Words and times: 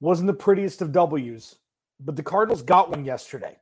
Wasn't 0.00 0.26
the 0.26 0.34
prettiest 0.34 0.80
of 0.80 0.92
W's, 0.92 1.56
but 1.98 2.14
the 2.14 2.22
Cardinals 2.22 2.62
got 2.62 2.90
one 2.90 3.04
yesterday. 3.04 3.56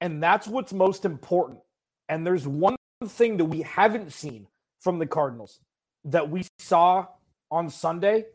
And 0.00 0.22
that's 0.22 0.46
what's 0.46 0.72
most 0.72 1.04
important. 1.04 1.60
And 2.08 2.26
there's 2.26 2.46
one 2.46 2.76
thing 3.04 3.38
that 3.38 3.46
we 3.46 3.62
haven't 3.62 4.12
seen 4.12 4.46
from 4.80 4.98
the 4.98 5.06
Cardinals 5.06 5.60
that 6.04 6.30
we 6.30 6.44
saw 6.58 7.06
on 7.50 7.70
Sunday, 7.70 8.26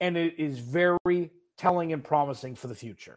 and 0.00 0.16
it 0.16 0.38
is 0.38 0.58
very 0.58 1.30
telling 1.58 1.92
and 1.92 2.02
promising 2.02 2.54
for 2.54 2.68
the 2.68 2.74
future. 2.74 3.16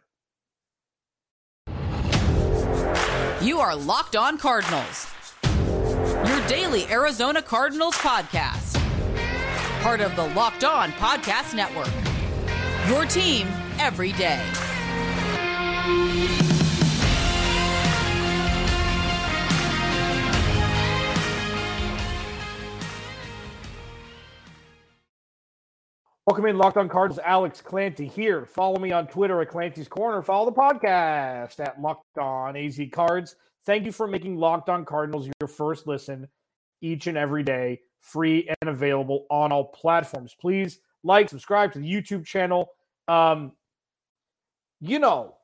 You 3.42 3.60
are 3.60 3.76
Locked 3.76 4.16
On 4.16 4.38
Cardinals, 4.38 5.06
your 5.44 6.46
daily 6.48 6.84
Arizona 6.86 7.42
Cardinals 7.42 7.94
podcast, 7.96 8.74
part 9.82 10.00
of 10.00 10.16
the 10.16 10.28
Locked 10.34 10.64
On 10.64 10.90
Podcast 10.92 11.54
Network. 11.54 12.05
Your 12.88 13.04
team 13.04 13.48
every 13.80 14.12
day. 14.12 14.40
Welcome 26.26 26.46
in, 26.46 26.58
Locked 26.58 26.76
On 26.76 26.88
Cardinals. 26.88 27.18
Alex 27.24 27.60
Clancy 27.60 28.06
here. 28.06 28.46
Follow 28.46 28.78
me 28.78 28.92
on 28.92 29.08
Twitter 29.08 29.40
at 29.40 29.48
Clancy's 29.48 29.88
Corner. 29.88 30.22
Follow 30.22 30.44
the 30.44 30.56
podcast 30.56 31.58
at 31.58 31.80
Locked 31.80 32.18
On 32.18 32.56
AZ 32.56 32.80
Cards. 32.92 33.34
Thank 33.64 33.84
you 33.84 33.90
for 33.90 34.06
making 34.06 34.36
Locked 34.36 34.68
On 34.68 34.84
Cardinals 34.84 35.28
your 35.40 35.48
first 35.48 35.88
listen 35.88 36.28
each 36.80 37.08
and 37.08 37.18
every 37.18 37.42
day, 37.42 37.80
free 38.00 38.48
and 38.60 38.70
available 38.70 39.26
on 39.28 39.50
all 39.50 39.64
platforms. 39.64 40.36
Please 40.40 40.78
like, 41.06 41.28
subscribe 41.28 41.72
to 41.72 41.78
the 41.78 41.90
YouTube 41.90 42.26
channel. 42.26 42.70
Um, 43.08 43.52
you 44.80 44.98
know, 44.98 45.36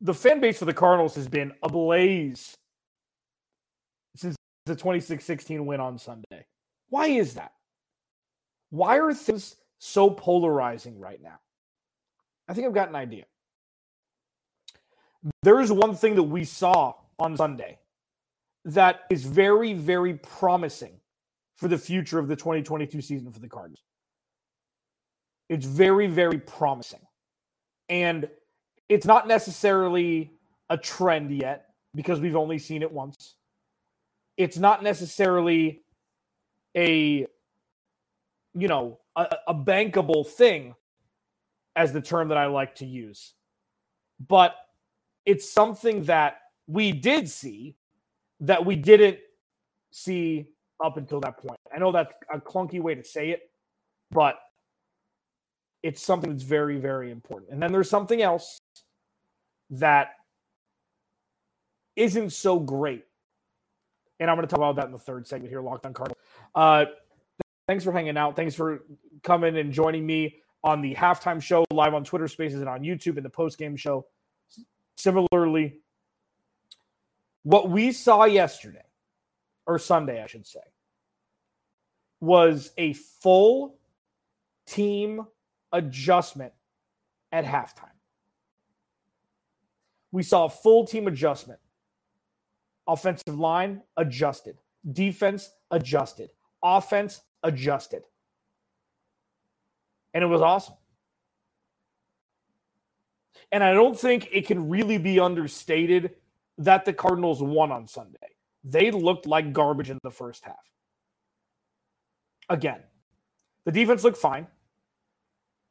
the 0.00 0.14
fan 0.14 0.40
base 0.40 0.58
for 0.58 0.64
the 0.64 0.74
Cardinals 0.74 1.14
has 1.14 1.28
been 1.28 1.52
ablaze 1.62 2.54
since 4.16 4.36
the 4.66 4.76
26 4.76 5.24
16 5.24 5.64
win 5.64 5.80
on 5.80 5.98
Sunday. 5.98 6.46
Why 6.90 7.06
is 7.06 7.34
that? 7.34 7.52
Why 8.70 8.98
are 8.98 9.14
things 9.14 9.56
so 9.78 10.10
polarizing 10.10 10.98
right 10.98 11.22
now? 11.22 11.38
I 12.48 12.54
think 12.54 12.66
I've 12.66 12.74
got 12.74 12.88
an 12.88 12.96
idea. 12.96 13.24
There 15.42 15.60
is 15.60 15.72
one 15.72 15.94
thing 15.94 16.14
that 16.16 16.22
we 16.22 16.44
saw 16.44 16.94
on 17.18 17.36
Sunday 17.36 17.78
that 18.64 19.00
is 19.10 19.24
very, 19.24 19.72
very 19.72 20.14
promising 20.14 21.00
for 21.58 21.68
the 21.68 21.76
future 21.76 22.18
of 22.18 22.28
the 22.28 22.36
2022 22.36 23.00
season 23.00 23.30
for 23.30 23.40
the 23.40 23.48
Cardinals. 23.48 23.82
It's 25.48 25.66
very, 25.66 26.06
very 26.06 26.38
promising. 26.38 27.00
And 27.88 28.28
it's 28.88 29.06
not 29.06 29.26
necessarily 29.28 30.30
a 30.70 30.78
trend 30.78 31.30
yet 31.30 31.66
because 31.94 32.20
we've 32.20 32.36
only 32.36 32.58
seen 32.58 32.82
it 32.82 32.92
once. 32.92 33.34
It's 34.36 34.56
not 34.56 34.82
necessarily 34.82 35.82
a 36.76 37.26
you 38.54 38.68
know, 38.68 38.98
a, 39.16 39.36
a 39.48 39.54
bankable 39.54 40.26
thing 40.26 40.74
as 41.76 41.92
the 41.92 42.00
term 42.00 42.28
that 42.28 42.38
I 42.38 42.46
like 42.46 42.76
to 42.76 42.86
use. 42.86 43.34
But 44.26 44.56
it's 45.24 45.50
something 45.50 46.04
that 46.04 46.38
we 46.66 46.92
did 46.92 47.28
see 47.28 47.76
that 48.40 48.64
we 48.64 48.76
didn't 48.76 49.18
see 49.90 50.48
up 50.82 50.96
until 50.96 51.20
that 51.20 51.38
point. 51.38 51.58
I 51.74 51.78
know 51.78 51.92
that's 51.92 52.12
a 52.32 52.38
clunky 52.38 52.80
way 52.80 52.94
to 52.94 53.04
say 53.04 53.30
it, 53.30 53.50
but 54.10 54.38
it's 55.82 56.02
something 56.02 56.30
that's 56.30 56.42
very, 56.42 56.78
very 56.78 57.10
important. 57.10 57.52
And 57.52 57.62
then 57.62 57.72
there's 57.72 57.90
something 57.90 58.20
else 58.20 58.58
that 59.70 60.10
isn't 61.96 62.30
so 62.30 62.58
great. 62.58 63.04
And 64.20 64.30
I'm 64.30 64.36
going 64.36 64.46
to 64.46 64.50
talk 64.50 64.58
about 64.58 64.76
that 64.76 64.86
in 64.86 64.92
the 64.92 64.98
third 64.98 65.26
segment 65.26 65.50
here, 65.50 65.60
Locked 65.60 65.86
on 65.86 65.94
Cardinals. 65.94 66.18
Uh, 66.54 66.86
thanks 67.66 67.84
for 67.84 67.92
hanging 67.92 68.16
out. 68.16 68.34
Thanks 68.34 68.54
for 68.54 68.82
coming 69.22 69.56
and 69.56 69.72
joining 69.72 70.04
me 70.04 70.36
on 70.64 70.80
the 70.82 70.94
halftime 70.94 71.40
show 71.40 71.64
live 71.70 71.94
on 71.94 72.02
Twitter 72.04 72.26
Spaces 72.26 72.60
and 72.60 72.68
on 72.68 72.82
YouTube 72.82 73.16
and 73.16 73.24
the 73.24 73.30
post 73.30 73.58
game 73.58 73.76
show. 73.76 74.06
Similarly, 74.96 75.80
what 77.44 77.70
we 77.70 77.92
saw 77.92 78.24
yesterday, 78.24 78.82
or 79.68 79.78
Sunday, 79.78 80.22
I 80.22 80.26
should 80.26 80.46
say, 80.46 80.60
was 82.20 82.72
a 82.76 82.94
full 82.94 83.76
team 84.66 85.26
adjustment 85.70 86.54
at 87.30 87.44
halftime. 87.44 87.92
We 90.10 90.22
saw 90.22 90.46
a 90.46 90.50
full 90.50 90.86
team 90.86 91.06
adjustment. 91.06 91.60
Offensive 92.86 93.38
line 93.38 93.82
adjusted, 93.98 94.56
defense 94.90 95.50
adjusted, 95.70 96.30
offense 96.62 97.20
adjusted. 97.42 98.02
And 100.14 100.24
it 100.24 100.26
was 100.26 100.40
awesome. 100.40 100.76
And 103.52 103.62
I 103.62 103.74
don't 103.74 103.98
think 103.98 104.30
it 104.32 104.46
can 104.46 104.70
really 104.70 104.96
be 104.96 105.20
understated 105.20 106.14
that 106.56 106.86
the 106.86 106.94
Cardinals 106.94 107.42
won 107.42 107.70
on 107.70 107.86
Sunday. 107.86 108.37
They 108.64 108.90
looked 108.90 109.26
like 109.26 109.52
garbage 109.52 109.90
in 109.90 109.98
the 110.02 110.10
first 110.10 110.44
half. 110.44 110.56
Again, 112.48 112.80
the 113.64 113.72
defense 113.72 114.04
looked 114.04 114.18
fine. 114.18 114.46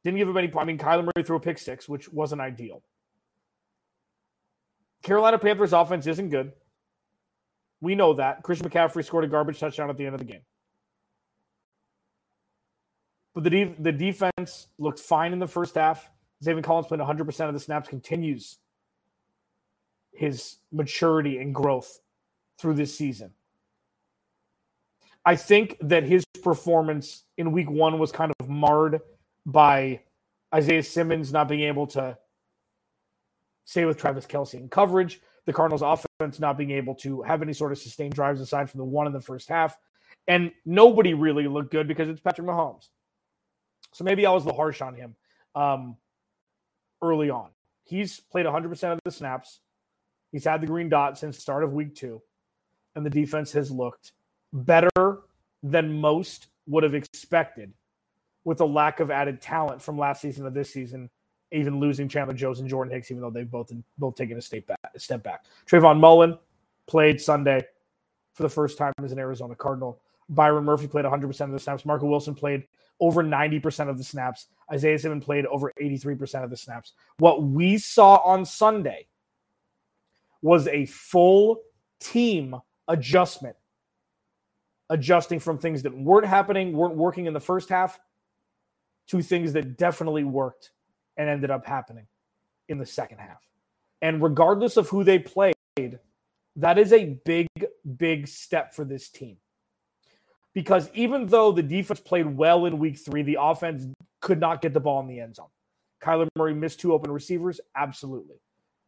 Didn't 0.04 0.18
give 0.18 0.28
up 0.28 0.36
any. 0.36 0.52
I 0.56 0.64
mean, 0.64 0.78
Kyler 0.78 1.04
Murray 1.04 1.24
threw 1.24 1.36
a 1.36 1.40
pick 1.40 1.58
six, 1.58 1.88
which 1.88 2.08
wasn't 2.12 2.40
ideal. 2.40 2.82
Carolina 5.02 5.38
Panthers 5.38 5.72
offense 5.72 6.06
isn't 6.06 6.30
good. 6.30 6.52
We 7.80 7.94
know 7.94 8.14
that. 8.14 8.42
Christian 8.42 8.68
McCaffrey 8.68 9.04
scored 9.04 9.24
a 9.24 9.28
garbage 9.28 9.60
touchdown 9.60 9.90
at 9.90 9.96
the 9.96 10.06
end 10.06 10.14
of 10.14 10.18
the 10.18 10.24
game. 10.24 10.42
But 13.34 13.44
the, 13.44 13.50
de- 13.50 13.76
the 13.78 13.92
defense 13.92 14.68
looked 14.78 14.98
fine 14.98 15.32
in 15.32 15.38
the 15.38 15.46
first 15.46 15.76
half. 15.76 16.10
Zaven 16.44 16.64
Collins 16.64 16.88
played 16.88 17.00
100% 17.00 17.48
of 17.48 17.54
the 17.54 17.60
snaps, 17.60 17.88
continues 17.88 18.58
his 20.12 20.56
maturity 20.72 21.38
and 21.38 21.54
growth 21.54 22.00
through 22.58 22.74
this 22.74 22.96
season. 22.96 23.32
I 25.24 25.36
think 25.36 25.76
that 25.82 26.04
his 26.04 26.24
performance 26.42 27.24
in 27.36 27.52
week 27.52 27.70
one 27.70 27.98
was 27.98 28.12
kind 28.12 28.32
of 28.40 28.48
marred 28.48 29.00
by 29.44 30.00
Isaiah 30.54 30.82
Simmons 30.82 31.32
not 31.32 31.48
being 31.48 31.62
able 31.62 31.86
to 31.88 32.16
stay 33.64 33.84
with 33.84 33.98
Travis 33.98 34.26
Kelce 34.26 34.54
in 34.54 34.68
coverage, 34.68 35.20
the 35.44 35.52
Cardinals' 35.52 35.82
offense 35.82 36.40
not 36.40 36.56
being 36.56 36.70
able 36.70 36.94
to 36.96 37.22
have 37.22 37.42
any 37.42 37.52
sort 37.52 37.72
of 37.72 37.78
sustained 37.78 38.14
drives 38.14 38.40
aside 38.40 38.70
from 38.70 38.78
the 38.78 38.84
one 38.84 39.06
in 39.06 39.12
the 39.12 39.20
first 39.20 39.48
half. 39.48 39.76
And 40.26 40.52
nobody 40.64 41.14
really 41.14 41.46
looked 41.48 41.70
good 41.70 41.88
because 41.88 42.08
it's 42.08 42.20
Patrick 42.20 42.46
Mahomes. 42.46 42.88
So 43.92 44.04
maybe 44.04 44.26
I 44.26 44.30
was 44.30 44.44
the 44.44 44.52
harsh 44.52 44.80
on 44.80 44.94
him 44.94 45.16
um, 45.54 45.96
early 47.02 47.30
on. 47.30 47.50
He's 47.84 48.20
played 48.20 48.46
100% 48.46 48.92
of 48.92 49.00
the 49.04 49.10
snaps. 49.10 49.60
He's 50.32 50.44
had 50.44 50.60
the 50.60 50.66
green 50.66 50.88
dot 50.88 51.18
since 51.18 51.38
start 51.38 51.64
of 51.64 51.72
week 51.72 51.94
two, 51.94 52.20
and 52.98 53.06
the 53.06 53.10
defense 53.10 53.52
has 53.52 53.70
looked 53.70 54.12
better 54.52 55.20
than 55.62 56.00
most 56.00 56.48
would 56.66 56.82
have 56.82 56.94
expected 56.94 57.72
with 58.44 58.60
a 58.60 58.64
lack 58.64 59.00
of 59.00 59.10
added 59.10 59.40
talent 59.40 59.80
from 59.80 59.98
last 59.98 60.20
season 60.20 60.44
to 60.44 60.50
this 60.50 60.72
season, 60.72 61.08
even 61.52 61.80
losing 61.80 62.08
Chandler 62.08 62.34
Jones 62.34 62.60
and 62.60 62.68
Jordan 62.68 62.92
Hicks, 62.92 63.10
even 63.10 63.22
though 63.22 63.30
they've 63.30 63.50
both 63.50 63.72
both 63.96 64.14
taken 64.14 64.36
a 64.36 64.42
step 64.42 64.66
back. 64.66 64.78
A 64.94 65.00
step 65.00 65.22
back. 65.22 65.44
Trayvon 65.66 65.98
Mullen 65.98 66.38
played 66.86 67.20
Sunday 67.20 67.64
for 68.34 68.42
the 68.42 68.48
first 68.48 68.78
time 68.78 68.92
as 69.02 69.12
an 69.12 69.18
Arizona 69.18 69.54
Cardinal. 69.54 70.00
Byron 70.28 70.64
Murphy 70.64 70.86
played 70.86 71.04
100% 71.04 71.40
of 71.40 71.52
the 71.52 71.58
snaps. 71.58 71.86
Marco 71.86 72.06
Wilson 72.06 72.34
played 72.34 72.64
over 73.00 73.22
90% 73.22 73.88
of 73.88 73.96
the 73.96 74.04
snaps. 74.04 74.48
Isaiah 74.70 74.98
Simmons 74.98 75.24
played 75.24 75.46
over 75.46 75.72
83% 75.80 76.44
of 76.44 76.50
the 76.50 76.56
snaps. 76.56 76.92
What 77.18 77.42
we 77.42 77.78
saw 77.78 78.16
on 78.16 78.44
Sunday 78.44 79.06
was 80.42 80.68
a 80.68 80.86
full 80.86 81.60
team 82.00 82.56
adjustment, 82.88 83.56
adjusting 84.90 85.38
from 85.40 85.58
things 85.58 85.82
that 85.82 85.96
weren't 85.96 86.26
happening, 86.26 86.72
weren't 86.72 86.96
working 86.96 87.26
in 87.26 87.34
the 87.34 87.40
first 87.40 87.68
half, 87.68 88.00
to 89.08 89.22
things 89.22 89.52
that 89.52 89.76
definitely 89.76 90.24
worked 90.24 90.70
and 91.16 91.28
ended 91.28 91.50
up 91.50 91.64
happening 91.66 92.06
in 92.68 92.78
the 92.78 92.86
second 92.86 93.18
half. 93.18 93.46
And 94.02 94.22
regardless 94.22 94.76
of 94.76 94.88
who 94.88 95.04
they 95.04 95.18
played, 95.18 95.54
that 96.56 96.78
is 96.78 96.92
a 96.92 97.18
big, 97.24 97.46
big 97.96 98.28
step 98.28 98.74
for 98.74 98.84
this 98.84 99.08
team 99.08 99.38
because 100.58 100.90
even 100.92 101.26
though 101.26 101.52
the 101.52 101.62
defense 101.62 102.00
played 102.00 102.26
well 102.26 102.66
in 102.66 102.80
week 102.80 102.98
three, 102.98 103.22
the 103.22 103.38
offense 103.40 103.86
could 104.20 104.40
not 104.40 104.60
get 104.60 104.74
the 104.74 104.80
ball 104.80 104.98
in 104.98 105.06
the 105.06 105.20
end 105.20 105.36
zone. 105.36 105.46
Kyler 106.02 106.26
Murray 106.36 106.52
missed 106.52 106.80
two 106.80 106.92
open 106.92 107.12
receivers. 107.12 107.60
Absolutely. 107.76 108.36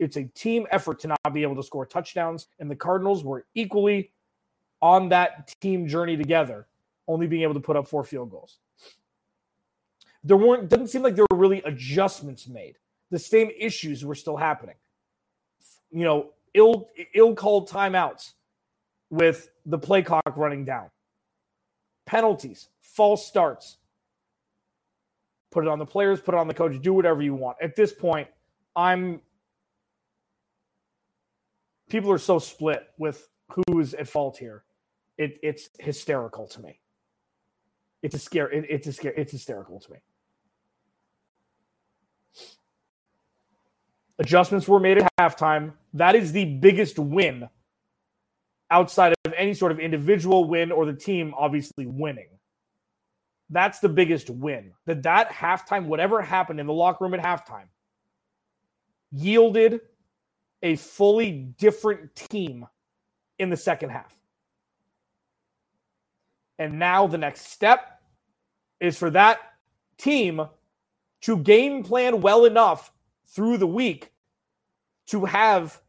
It's 0.00 0.16
a 0.16 0.24
team 0.24 0.66
effort 0.72 0.98
to 1.00 1.08
not 1.08 1.34
be 1.34 1.42
able 1.42 1.54
to 1.56 1.62
score 1.62 1.86
touchdowns. 1.86 2.48
And 2.58 2.70
the 2.70 2.74
Cardinals 2.74 3.22
were 3.22 3.46
equally 3.54 4.10
on 4.82 5.10
that 5.10 5.54
team 5.60 5.86
journey 5.86 6.16
together, 6.16 6.66
only 7.06 7.26
being 7.28 7.42
able 7.42 7.54
to 7.54 7.60
put 7.60 7.76
up 7.76 7.86
four 7.86 8.02
field 8.02 8.30
goals. 8.30 8.58
there 10.24 10.36
weren't 10.36 10.68
doesn't 10.68 10.88
seem 10.88 11.02
like 11.02 11.14
there 11.16 11.26
were 11.30 11.36
really 11.36 11.62
adjustments 11.62 12.48
made. 12.48 12.78
The 13.10 13.18
same 13.18 13.50
issues 13.58 14.04
were 14.04 14.14
still 14.14 14.36
happening. 14.36 14.76
You 15.90 16.04
know, 16.04 16.30
ill 16.54 16.88
ill 17.14 17.34
called 17.34 17.68
timeouts 17.68 18.32
with 19.10 19.50
the 19.66 19.78
play 19.78 20.02
clock 20.02 20.36
running 20.36 20.64
down. 20.64 20.90
Penalties, 22.06 22.68
false 22.80 23.26
starts. 23.26 23.76
Put 25.50 25.64
it 25.64 25.68
on 25.68 25.78
the 25.78 25.86
players, 25.86 26.20
put 26.20 26.34
it 26.34 26.38
on 26.38 26.48
the 26.48 26.54
coach, 26.54 26.80
do 26.80 26.94
whatever 26.94 27.22
you 27.22 27.34
want. 27.34 27.56
At 27.60 27.76
this 27.76 27.92
point, 27.92 28.28
I'm 28.76 29.20
people 31.90 32.10
are 32.10 32.18
so 32.18 32.38
split 32.38 32.88
with 32.96 33.28
who's 33.68 33.92
at 33.94 34.08
fault 34.08 34.38
here. 34.38 34.64
It, 35.18 35.38
it's 35.42 35.68
hysterical 35.78 36.46
to 36.48 36.62
me. 36.62 36.80
It's 38.02 38.14
a 38.14 38.18
scare. 38.18 38.50
It, 38.50 38.64
it's 38.70 38.86
a 38.86 38.92
scare. 38.92 39.12
It's 39.12 39.32
hysterical 39.32 39.78
to 39.80 39.92
me. 39.92 39.98
Adjustments 44.18 44.66
were 44.66 44.80
made 44.80 44.98
at 44.98 45.08
halftime. 45.18 45.72
That 45.94 46.14
is 46.14 46.32
the 46.32 46.44
biggest 46.44 46.98
win 46.98 47.48
outside 48.70 49.14
of 49.24 49.34
any 49.36 49.52
sort 49.52 49.72
of 49.72 49.78
individual 49.78 50.44
win 50.44 50.70
or 50.70 50.86
the 50.86 50.94
team 50.94 51.34
obviously 51.36 51.86
winning. 51.86 52.28
That's 53.50 53.80
the 53.80 53.88
biggest 53.88 54.30
win. 54.30 54.72
That 54.86 55.02
that 55.02 55.30
halftime, 55.30 55.86
whatever 55.86 56.22
happened 56.22 56.60
in 56.60 56.66
the 56.66 56.72
locker 56.72 57.04
room 57.04 57.14
at 57.14 57.20
halftime, 57.20 57.66
yielded 59.10 59.80
a 60.62 60.76
fully 60.76 61.32
different 61.32 62.14
team 62.14 62.66
in 63.38 63.50
the 63.50 63.56
second 63.56 63.90
half. 63.90 64.14
And 66.58 66.78
now 66.78 67.06
the 67.06 67.18
next 67.18 67.50
step 67.50 68.02
is 68.80 68.98
for 68.98 69.10
that 69.10 69.38
team 69.96 70.42
to 71.22 71.38
game 71.38 71.82
plan 71.82 72.20
well 72.20 72.44
enough 72.44 72.92
through 73.26 73.58
the 73.58 73.66
week 73.66 74.12
to 75.06 75.24
have 75.24 75.80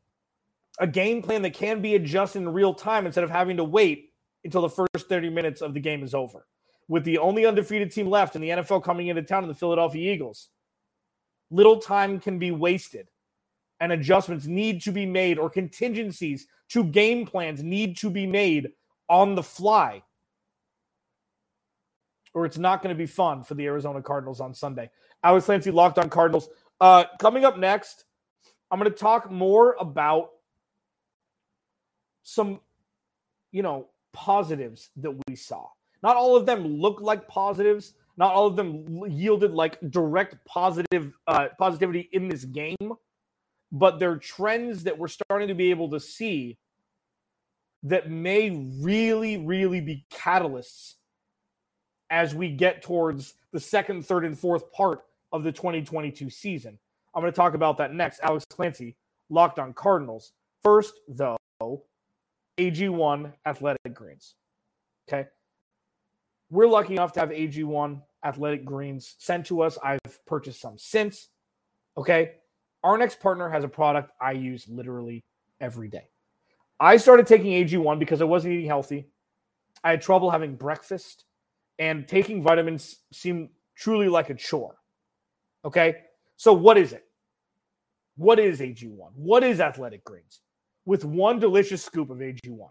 a 0.80 0.88
game 0.88 1.22
plan 1.22 1.42
that 1.42 1.54
can 1.54 1.82
be 1.82 1.96
adjusted 1.96 2.40
in 2.40 2.54
real 2.54 2.74
time 2.74 3.06
instead 3.06 3.24
of 3.24 3.30
having 3.30 3.58
to 3.58 3.64
wait 3.64 4.14
until 4.44 4.62
the 4.62 4.70
first 4.70 5.10
30 5.10 5.30
minutes 5.30 5.62
of 5.62 5.74
the 5.74 5.80
game 5.80 6.04
is 6.04 6.14
over. 6.14 6.48
With 6.88 7.04
the 7.04 7.18
only 7.20 7.46
undefeated 7.46 7.92
team 7.92 8.08
left 8.08 8.36
in 8.36 8.42
the 8.42 8.50
NFL 8.50 8.84
coming 8.84 9.08
into 9.08 9.22
town 9.22 9.48
the 9.48 9.54
Philadelphia 9.54 10.14
Eagles, 10.14 10.50
little 11.50 11.80
time 11.80 12.20
can 12.20 12.40
be 12.40 12.52
wasted 12.52 13.08
and 13.82 13.92
adjustments 13.92 14.46
need 14.46 14.82
to 14.84 14.92
be 14.92 15.06
made 15.06 15.38
or 15.38 15.50
contingencies 15.50 16.48
to 16.70 16.86
game 16.86 17.26
plans 17.26 17.62
need 17.62 17.98
to 17.98 18.10
be 18.10 18.26
made 18.26 18.70
on 19.10 19.36
the 19.36 19.44
fly 19.44 20.02
or 22.34 22.46
it's 22.46 22.58
not 22.58 22.82
going 22.82 22.96
to 22.96 22.98
be 22.98 23.06
fun 23.06 23.44
for 23.44 23.56
the 23.56 23.66
Arizona 23.66 24.02
Cardinals 24.02 24.40
on 24.40 24.54
Sunday. 24.54 24.90
Alex 25.24 25.46
Clancy 25.46 25.72
locked 25.72 25.98
on 25.98 26.10
Cardinals. 26.10 26.50
Uh, 26.80 27.06
coming 27.20 27.46
up 27.46 27.58
next, 27.58 28.06
I'm 28.70 28.80
going 28.80 28.92
to 28.92 28.98
talk 28.98 29.30
more 29.30 29.76
about 29.80 30.30
some, 32.24 32.62
you 33.52 33.62
know, 33.62 33.88
positives 34.14 34.90
that 34.98 35.12
we 35.28 35.36
saw. 35.36 35.68
Not 36.04 36.16
all 36.16 36.36
of 36.36 36.46
them 36.46 36.66
look 36.66 37.02
like 37.02 37.28
positives. 37.28 37.94
Not 38.18 38.34
all 38.34 38.48
of 38.48 38.56
them 38.56 39.04
yielded 39.10 39.52
like 39.52 39.78
direct 39.90 40.36
positive 40.46 41.18
uh, 41.28 41.48
positivity 41.58 42.10
in 42.12 42.28
this 42.28 42.46
game, 42.46 42.94
but 43.72 44.00
they're 44.00 44.18
trends 44.18 44.84
that 44.84 44.98
we're 44.98 45.08
starting 45.08 45.48
to 45.48 45.54
be 45.54 45.70
able 45.70 45.90
to 45.90 46.00
see 46.00 46.58
that 47.84 48.10
may 48.10 48.50
really, 48.80 49.38
really 49.38 49.82
be 49.82 50.06
catalysts 50.12 50.96
as 52.10 52.36
we 52.36 52.50
get 52.50 52.82
towards 52.82 53.34
the 53.52 53.60
second, 53.60 54.06
third, 54.06 54.26
and 54.26 54.38
fourth 54.38 54.72
part 54.72 55.04
of 55.32 55.44
the 55.44 55.52
2022 55.52 56.30
season. 56.30 56.78
I'm 57.14 57.22
going 57.22 57.32
to 57.32 57.36
talk 57.36 57.54
about 57.54 57.78
that 57.78 57.94
next. 57.94 58.20
Alex 58.22 58.46
Clancy, 58.50 58.96
locked 59.30 59.60
on 59.60 59.74
Cardinals. 59.74 60.34
First, 60.62 60.94
though, 61.08 61.38
AG1 62.58 63.34
Athletic 63.46 63.94
Greens. 63.94 64.36
Okay. 65.08 65.28
We're 66.50 66.68
lucky 66.68 66.94
enough 66.94 67.14
to 67.14 67.22
have 67.22 67.30
AG1 67.30 68.02
Athletic 68.24 68.66
Greens 68.66 69.16
sent 69.18 69.48
to 69.48 69.62
us. 69.62 69.78
I've 69.84 70.26
purchased 70.26 70.62
some 70.62 70.78
since. 70.78 71.30
Okay. 71.98 72.34
Our 72.84 72.98
next 72.98 73.20
partner 73.20 73.50
has 73.50 73.64
a 73.64 73.68
product 73.68 74.12
I 74.20 74.32
use 74.32 74.68
literally 74.68 75.24
every 75.60 75.88
day. 75.88 76.10
I 76.80 76.98
started 76.98 77.28
taking 77.28 77.52
AG1 77.52 78.00
because 78.00 78.22
I 78.22 78.26
wasn't 78.26 78.54
eating 78.54 78.66
healthy. 78.66 79.08
I 79.84 79.92
had 79.92 80.02
trouble 80.02 80.32
having 80.32 80.56
breakfast 80.56 81.26
and 81.78 82.08
taking 82.08 82.42
vitamins 82.42 82.98
seemed 83.12 83.50
truly 83.76 84.08
like 84.08 84.30
a 84.30 84.36
chore. 84.36 84.76
Okay. 85.64 85.98
So, 86.38 86.54
what 86.54 86.78
is 86.78 86.94
it? 86.94 87.06
What 88.16 88.40
is 88.40 88.60
AG1? 88.60 89.12
What 89.16 89.44
is 89.44 89.60
Athletic 89.60 90.04
Greens? 90.04 90.42
With 90.86 91.06
one 91.06 91.40
delicious 91.40 91.84
scoop 91.84 92.10
of 92.10 92.18
AG1, 92.18 92.70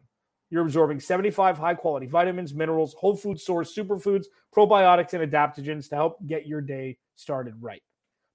you're 0.50 0.62
absorbing 0.62 0.98
75 0.98 1.56
high 1.56 1.74
quality 1.74 2.06
vitamins, 2.06 2.52
minerals, 2.52 2.94
whole 2.94 3.16
food 3.16 3.40
source 3.40 3.74
superfoods, 3.74 4.26
probiotics, 4.54 5.12
and 5.14 5.30
adaptogens 5.30 5.88
to 5.88 5.94
help 5.94 6.26
get 6.26 6.46
your 6.46 6.60
day 6.60 6.98
started 7.14 7.54
right. 7.60 7.82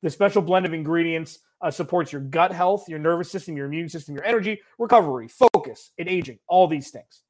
The 0.05 0.11
special 0.11 0.43
blend 0.43 0.67
of 0.67 0.73
ingredients 0.75 1.39
uh, 1.61 1.71
supports 1.71 2.11
your 2.11 2.21
gut 2.21 2.51
health, 2.51 2.87
your 2.87 2.99
nervous 2.99 3.31
system, 3.31 3.57
your 3.57 3.65
immune 3.65 3.89
system, 3.89 4.13
your 4.13 4.23
energy, 4.23 4.61
recovery, 4.77 5.27
focus, 5.27 5.93
and 5.97 6.07
aging, 6.07 6.37
all 6.47 6.67
these 6.67 6.91
things. 6.91 7.23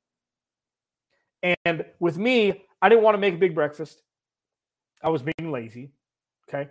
And 1.64 1.86
with 2.02 2.18
me, 2.18 2.66
I 2.82 2.90
didn't 2.90 3.06
want 3.06 3.16
to 3.16 3.20
make 3.20 3.34
a 3.34 3.38
big 3.38 3.56
breakfast. 3.56 4.02
I 5.02 5.08
was 5.08 5.22
being 5.22 5.54
lazy. 5.54 5.94
Okay. 6.50 6.70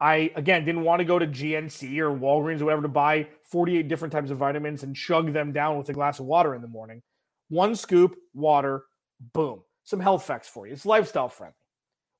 I 0.00 0.32
again 0.36 0.64
didn't 0.64 0.84
want 0.84 1.00
to 1.00 1.04
go 1.04 1.18
to 1.18 1.26
GNC 1.26 1.98
or 1.98 2.18
Walgreens 2.18 2.62
or 2.62 2.64
whatever 2.64 2.80
to 2.80 2.88
buy 2.88 3.28
48 3.50 3.88
different 3.88 4.12
types 4.12 4.30
of 4.30 4.38
vitamins 4.38 4.84
and 4.84 4.96
chug 4.96 5.34
them 5.34 5.52
down 5.52 5.76
with 5.76 5.90
a 5.90 5.92
glass 5.92 6.18
of 6.18 6.24
water 6.24 6.54
in 6.54 6.62
the 6.62 6.68
morning. 6.68 7.02
One 7.50 7.76
scoop, 7.76 8.16
water, 8.32 8.84
boom. 9.34 9.60
Some 9.84 10.00
health 10.00 10.24
facts 10.24 10.48
for 10.48 10.66
you. 10.66 10.72
It's 10.72 10.86
lifestyle 10.86 11.28
friendly. 11.28 11.56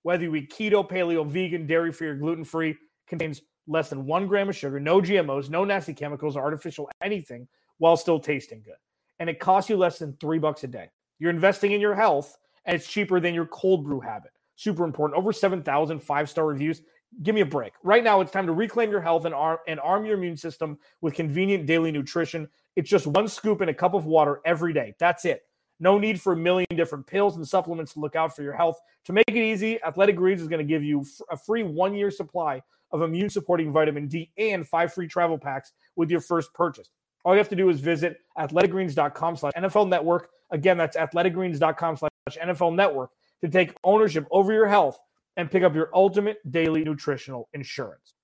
Whether 0.02 0.24
you 0.24 0.34
eat 0.34 0.52
keto, 0.52 0.86
paleo, 0.86 1.26
vegan, 1.26 1.66
dairy 1.66 1.92
free, 1.92 2.08
or 2.08 2.14
gluten 2.14 2.44
free, 2.44 2.76
contains 3.06 3.42
less 3.66 3.90
than 3.90 4.06
one 4.06 4.26
gram 4.26 4.48
of 4.48 4.56
sugar, 4.56 4.78
no 4.78 5.00
GMOs, 5.00 5.50
no 5.50 5.64
nasty 5.64 5.94
chemicals 5.94 6.36
or 6.36 6.42
artificial 6.42 6.88
anything 7.02 7.48
while 7.78 7.96
still 7.96 8.20
tasting 8.20 8.62
good. 8.64 8.76
And 9.18 9.28
it 9.28 9.40
costs 9.40 9.70
you 9.70 9.76
less 9.76 9.98
than 9.98 10.16
three 10.20 10.38
bucks 10.38 10.64
a 10.64 10.68
day. 10.68 10.90
You're 11.18 11.30
investing 11.30 11.72
in 11.72 11.80
your 11.80 11.94
health 11.94 12.36
and 12.64 12.76
it's 12.76 12.88
cheaper 12.88 13.20
than 13.20 13.34
your 13.34 13.46
cold 13.46 13.84
brew 13.84 14.00
habit. 14.00 14.32
Super 14.56 14.84
important. 14.84 15.18
Over 15.18 15.32
7,000 15.32 15.98
five 16.00 16.28
star 16.28 16.46
reviews. 16.46 16.82
Give 17.22 17.34
me 17.34 17.40
a 17.40 17.46
break. 17.46 17.72
Right 17.82 18.04
now, 18.04 18.20
it's 18.20 18.32
time 18.32 18.46
to 18.46 18.52
reclaim 18.52 18.90
your 18.90 19.00
health 19.00 19.24
and 19.24 19.34
arm, 19.34 19.58
and 19.68 19.80
arm 19.80 20.04
your 20.04 20.18
immune 20.18 20.36
system 20.36 20.78
with 21.00 21.14
convenient 21.14 21.66
daily 21.66 21.92
nutrition. 21.92 22.48
It's 22.74 22.90
just 22.90 23.06
one 23.06 23.28
scoop 23.28 23.62
in 23.62 23.68
a 23.68 23.74
cup 23.74 23.94
of 23.94 24.06
water 24.06 24.40
every 24.44 24.72
day. 24.72 24.94
That's 24.98 25.24
it. 25.24 25.44
No 25.78 25.98
need 25.98 26.20
for 26.20 26.32
a 26.32 26.36
million 26.36 26.66
different 26.74 27.06
pills 27.06 27.36
and 27.36 27.46
supplements 27.46 27.92
to 27.94 28.00
look 28.00 28.16
out 28.16 28.34
for 28.34 28.42
your 28.42 28.54
health. 28.54 28.80
To 29.04 29.12
make 29.12 29.28
it 29.28 29.36
easy, 29.36 29.82
Athletic 29.82 30.16
Greens 30.16 30.40
is 30.40 30.48
going 30.48 30.66
to 30.66 30.68
give 30.70 30.82
you 30.82 31.04
a 31.30 31.36
free 31.36 31.62
one 31.62 31.94
year 31.94 32.10
supply 32.10 32.62
of 32.92 33.02
immune 33.02 33.30
supporting 33.30 33.72
vitamin 33.72 34.08
D 34.08 34.30
and 34.38 34.66
five 34.66 34.92
free 34.92 35.08
travel 35.08 35.38
packs 35.38 35.72
with 35.96 36.10
your 36.10 36.20
first 36.20 36.52
purchase. 36.54 36.90
All 37.24 37.34
you 37.34 37.38
have 37.38 37.48
to 37.48 37.56
do 37.56 37.68
is 37.68 37.80
visit 37.80 38.18
athleticgreens.com 38.38 39.36
slash 39.36 39.52
NFL 39.54 39.88
network. 39.88 40.28
Again, 40.50 40.78
that's 40.78 40.96
athleticgreens.com 40.96 41.96
slash 41.96 42.38
NFL 42.40 42.74
network 42.74 43.10
to 43.42 43.48
take 43.48 43.74
ownership 43.82 44.26
over 44.30 44.52
your 44.52 44.68
health 44.68 44.98
and 45.36 45.50
pick 45.50 45.62
up 45.62 45.74
your 45.74 45.90
ultimate 45.92 46.38
daily 46.50 46.84
nutritional 46.84 47.48
insurance. 47.52 48.14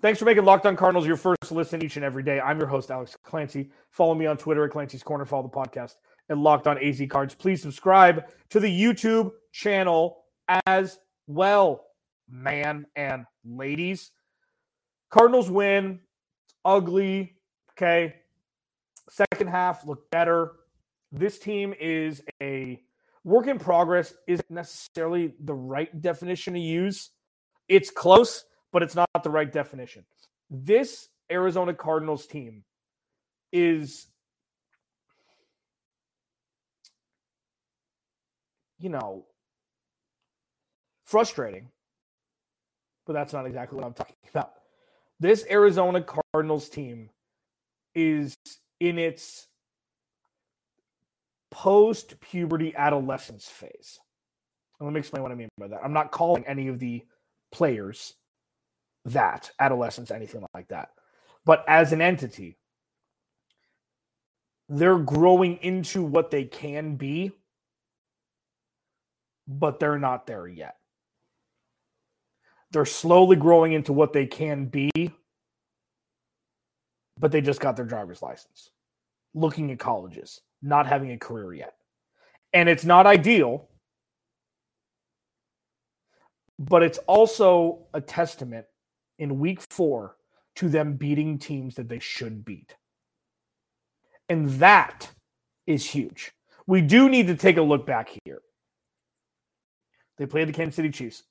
Thanks 0.00 0.18
for 0.18 0.24
making 0.24 0.44
Locked 0.44 0.64
On 0.64 0.76
Cardinals 0.76 1.06
your 1.06 1.18
first 1.18 1.50
listen 1.50 1.84
each 1.84 1.96
and 1.96 2.04
every 2.04 2.22
day. 2.22 2.40
I'm 2.40 2.58
your 2.58 2.68
host, 2.68 2.90
Alex 2.90 3.16
Clancy. 3.22 3.70
Follow 3.90 4.14
me 4.14 4.24
on 4.24 4.38
Twitter 4.38 4.64
at 4.64 4.70
Clancy's 4.70 5.02
Corner. 5.02 5.26
Follow 5.26 5.42
the 5.42 5.48
podcast 5.50 5.96
at 6.30 6.38
Locked 6.38 6.66
On 6.66 6.78
AZ 6.78 7.02
Cards. 7.10 7.34
Please 7.34 7.60
subscribe 7.60 8.24
to 8.48 8.60
the 8.60 8.82
YouTube 8.82 9.32
channel 9.52 10.19
as 10.66 10.98
well, 11.26 11.86
man 12.28 12.86
and 12.96 13.24
ladies. 13.44 14.10
Cardinals 15.10 15.50
win. 15.50 16.00
Ugly. 16.64 17.34
Okay. 17.72 18.14
Second 19.08 19.48
half 19.48 19.86
looked 19.86 20.10
better. 20.10 20.52
This 21.12 21.38
team 21.38 21.74
is 21.80 22.22
a 22.42 22.80
work 23.24 23.46
in 23.46 23.58
progress, 23.58 24.14
isn't 24.26 24.50
necessarily 24.50 25.34
the 25.40 25.54
right 25.54 26.00
definition 26.00 26.54
to 26.54 26.60
use. 26.60 27.10
It's 27.68 27.90
close, 27.90 28.44
but 28.72 28.82
it's 28.82 28.94
not 28.94 29.08
the 29.22 29.30
right 29.30 29.50
definition. 29.50 30.04
This 30.48 31.08
Arizona 31.30 31.74
Cardinals 31.74 32.26
team 32.26 32.64
is, 33.52 34.06
you 38.78 38.88
know, 38.88 39.26
frustrating, 41.10 41.68
but 43.04 43.14
that's 43.14 43.32
not 43.32 43.44
exactly 43.44 43.76
what 43.76 43.84
I'm 43.84 43.94
talking 43.94 44.14
about. 44.32 44.52
This 45.18 45.44
Arizona 45.50 46.04
Cardinals 46.32 46.68
team 46.68 47.10
is 47.96 48.36
in 48.78 48.96
its 48.96 49.48
post 51.50 52.20
puberty 52.20 52.74
adolescence 52.76 53.46
phase. 53.48 53.98
let 54.78 54.92
me 54.92 55.00
explain 55.00 55.24
what 55.24 55.32
I 55.32 55.34
mean 55.34 55.48
by 55.58 55.66
that. 55.66 55.80
I'm 55.84 55.92
not 55.92 56.12
calling 56.12 56.46
any 56.46 56.68
of 56.68 56.78
the 56.78 57.04
players 57.50 58.14
that, 59.06 59.50
adolescence, 59.58 60.12
anything 60.12 60.46
like 60.54 60.68
that. 60.68 60.90
But 61.44 61.64
as 61.66 61.92
an 61.92 62.00
entity, 62.00 62.56
they're 64.68 64.98
growing 64.98 65.56
into 65.56 66.04
what 66.04 66.30
they 66.30 66.44
can 66.44 66.94
be, 66.94 67.32
but 69.48 69.80
they're 69.80 69.98
not 69.98 70.28
there 70.28 70.46
yet. 70.46 70.76
They're 72.72 72.84
slowly 72.84 73.36
growing 73.36 73.72
into 73.72 73.92
what 73.92 74.12
they 74.12 74.26
can 74.26 74.66
be, 74.66 75.12
but 77.18 77.32
they 77.32 77.40
just 77.40 77.60
got 77.60 77.76
their 77.76 77.84
driver's 77.84 78.22
license, 78.22 78.70
looking 79.34 79.70
at 79.72 79.78
colleges, 79.78 80.40
not 80.62 80.86
having 80.86 81.10
a 81.10 81.18
career 81.18 81.52
yet. 81.52 81.74
And 82.52 82.68
it's 82.68 82.84
not 82.84 83.06
ideal, 83.06 83.68
but 86.58 86.82
it's 86.82 86.98
also 87.06 87.86
a 87.94 88.00
testament 88.00 88.66
in 89.18 89.38
week 89.38 89.60
four 89.70 90.16
to 90.56 90.68
them 90.68 90.94
beating 90.94 91.38
teams 91.38 91.74
that 91.76 91.88
they 91.88 91.98
should 91.98 92.44
beat. 92.44 92.76
And 94.28 94.50
that 94.60 95.10
is 95.66 95.84
huge. 95.86 96.32
We 96.66 96.82
do 96.82 97.08
need 97.08 97.26
to 97.26 97.36
take 97.36 97.56
a 97.56 97.62
look 97.62 97.86
back 97.86 98.10
here. 98.24 98.42
They 100.18 100.26
played 100.26 100.48
the 100.48 100.52
Kansas 100.52 100.76
City 100.76 100.90
Chiefs. 100.90 101.24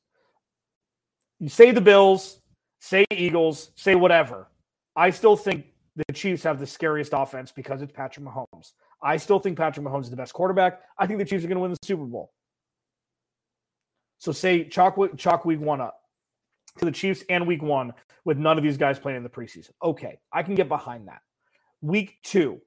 You 1.39 1.49
say 1.49 1.71
the 1.71 1.81
Bills, 1.81 2.39
say 2.79 3.05
Eagles, 3.11 3.71
say 3.75 3.95
whatever. 3.95 4.47
I 4.95 5.09
still 5.11 5.37
think 5.37 5.65
the 5.95 6.13
Chiefs 6.13 6.43
have 6.43 6.59
the 6.59 6.67
scariest 6.67 7.13
offense 7.13 7.51
because 7.51 7.81
it's 7.81 7.91
Patrick 7.91 8.25
Mahomes. 8.25 8.73
I 9.01 9.17
still 9.17 9.39
think 9.39 9.57
Patrick 9.57 9.85
Mahomes 9.85 10.03
is 10.03 10.09
the 10.09 10.17
best 10.17 10.33
quarterback. 10.33 10.81
I 10.97 11.07
think 11.07 11.19
the 11.19 11.25
Chiefs 11.25 11.43
are 11.43 11.47
going 11.47 11.57
to 11.57 11.61
win 11.61 11.71
the 11.71 11.77
Super 11.83 12.03
Bowl. 12.03 12.31
So 14.19 14.33
say 14.33 14.65
chalk, 14.65 14.97
chalk 15.17 15.45
week 15.45 15.61
one 15.61 15.79
up 15.79 16.01
to 16.77 16.85
the 16.85 16.91
Chiefs 16.91 17.23
and 17.29 17.47
week 17.47 17.61
one 17.61 17.93
with 18.25 18.37
none 18.37 18.57
of 18.57 18.63
these 18.63 18.77
guys 18.77 18.99
playing 18.99 19.17
in 19.17 19.23
the 19.23 19.29
preseason. 19.29 19.71
Okay, 19.81 20.19
I 20.31 20.43
can 20.43 20.55
get 20.55 20.67
behind 20.67 21.07
that. 21.07 21.21
Week 21.81 22.17
two, 22.23 22.59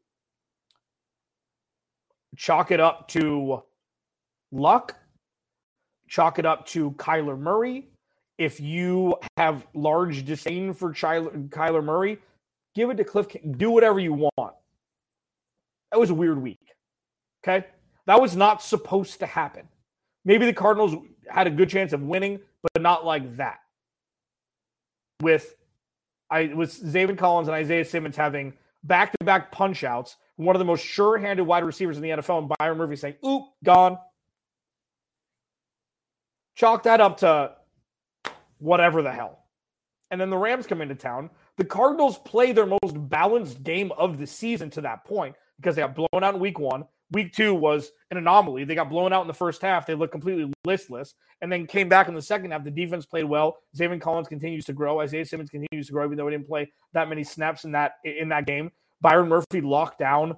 chalk 2.36 2.70
it 2.70 2.80
up 2.80 3.08
to 3.08 3.62
luck, 4.50 4.96
chalk 6.08 6.38
it 6.38 6.46
up 6.46 6.66
to 6.68 6.92
Kyler 6.92 7.38
Murray. 7.38 7.91
If 8.38 8.60
you 8.60 9.16
have 9.36 9.66
large 9.74 10.24
disdain 10.24 10.74
for 10.74 10.92
Kyler 10.92 11.84
Murray, 11.84 12.18
give 12.74 12.90
it 12.90 12.96
to 12.96 13.04
Cliff. 13.04 13.26
Do 13.56 13.70
whatever 13.70 14.00
you 14.00 14.14
want. 14.14 14.54
That 15.90 16.00
was 16.00 16.10
a 16.10 16.14
weird 16.14 16.40
week. 16.40 16.74
Okay. 17.44 17.66
That 18.06 18.20
was 18.20 18.34
not 18.34 18.62
supposed 18.62 19.20
to 19.20 19.26
happen. 19.26 19.68
Maybe 20.24 20.46
the 20.46 20.52
Cardinals 20.52 20.94
had 21.28 21.46
a 21.46 21.50
good 21.50 21.68
chance 21.68 21.92
of 21.92 22.02
winning, 22.02 22.40
but 22.62 22.82
not 22.82 23.04
like 23.04 23.36
that. 23.36 23.58
With 25.20 25.54
I 26.30 26.46
was 26.54 26.78
Zaven 26.78 27.18
Collins 27.18 27.48
and 27.48 27.54
Isaiah 27.54 27.84
Simmons 27.84 28.16
having 28.16 28.54
back 28.84 29.12
to 29.12 29.24
back 29.24 29.52
punch 29.52 29.84
outs, 29.84 30.16
one 30.36 30.56
of 30.56 30.58
the 30.58 30.64
most 30.64 30.84
sure 30.84 31.18
handed 31.18 31.44
wide 31.44 31.64
receivers 31.64 31.96
in 31.96 32.02
the 32.02 32.10
NFL, 32.10 32.38
and 32.38 32.52
Byron 32.58 32.78
Murphy 32.78 32.96
saying, 32.96 33.14
Oop, 33.24 33.44
gone. 33.62 33.98
Chalk 36.54 36.82
that 36.84 37.00
up 37.00 37.18
to 37.18 37.52
whatever 38.62 39.02
the 39.02 39.12
hell. 39.12 39.38
And 40.10 40.20
then 40.20 40.30
the 40.30 40.38
Rams 40.38 40.66
come 40.66 40.80
into 40.80 40.94
town. 40.94 41.30
The 41.56 41.64
Cardinals 41.64 42.18
play 42.18 42.52
their 42.52 42.66
most 42.66 43.08
balanced 43.08 43.62
game 43.62 43.92
of 43.92 44.18
the 44.18 44.26
season 44.26 44.70
to 44.70 44.82
that 44.82 45.04
point 45.04 45.34
because 45.56 45.74
they 45.74 45.82
got 45.82 45.94
blown 45.94 46.22
out 46.22 46.34
in 46.34 46.40
week 46.40 46.58
one. 46.58 46.84
Week 47.12 47.32
two 47.32 47.54
was 47.54 47.90
an 48.10 48.16
anomaly. 48.16 48.64
They 48.64 48.74
got 48.74 48.88
blown 48.88 49.12
out 49.12 49.22
in 49.22 49.26
the 49.26 49.34
first 49.34 49.60
half. 49.60 49.86
They 49.86 49.94
looked 49.94 50.12
completely 50.12 50.50
listless 50.64 51.14
and 51.40 51.50
then 51.50 51.66
came 51.66 51.88
back 51.88 52.08
in 52.08 52.14
the 52.14 52.22
second 52.22 52.50
half. 52.50 52.64
The 52.64 52.70
defense 52.70 53.04
played 53.04 53.24
well. 53.24 53.58
Zaven 53.76 54.00
Collins 54.00 54.28
continues 54.28 54.64
to 54.66 54.72
grow. 54.72 55.00
Isaiah 55.00 55.24
Simmons 55.24 55.50
continues 55.50 55.88
to 55.88 55.92
grow, 55.92 56.06
even 56.06 56.16
though 56.16 56.28
he 56.28 56.34
didn't 56.34 56.48
play 56.48 56.70
that 56.92 57.08
many 57.08 57.24
snaps 57.24 57.64
in 57.64 57.72
that 57.72 57.96
in 58.04 58.28
that 58.30 58.46
game. 58.46 58.70
Byron 59.00 59.28
Murphy 59.28 59.60
locked 59.60 59.98
down 59.98 60.36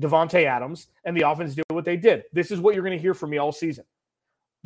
Davante 0.00 0.44
Adams, 0.44 0.88
and 1.04 1.16
the 1.16 1.28
offense 1.28 1.54
did 1.54 1.64
what 1.70 1.84
they 1.84 1.96
did. 1.96 2.24
This 2.32 2.50
is 2.50 2.60
what 2.60 2.74
you're 2.74 2.84
going 2.84 2.96
to 2.96 3.02
hear 3.02 3.14
from 3.14 3.30
me 3.30 3.38
all 3.38 3.52
season. 3.52 3.84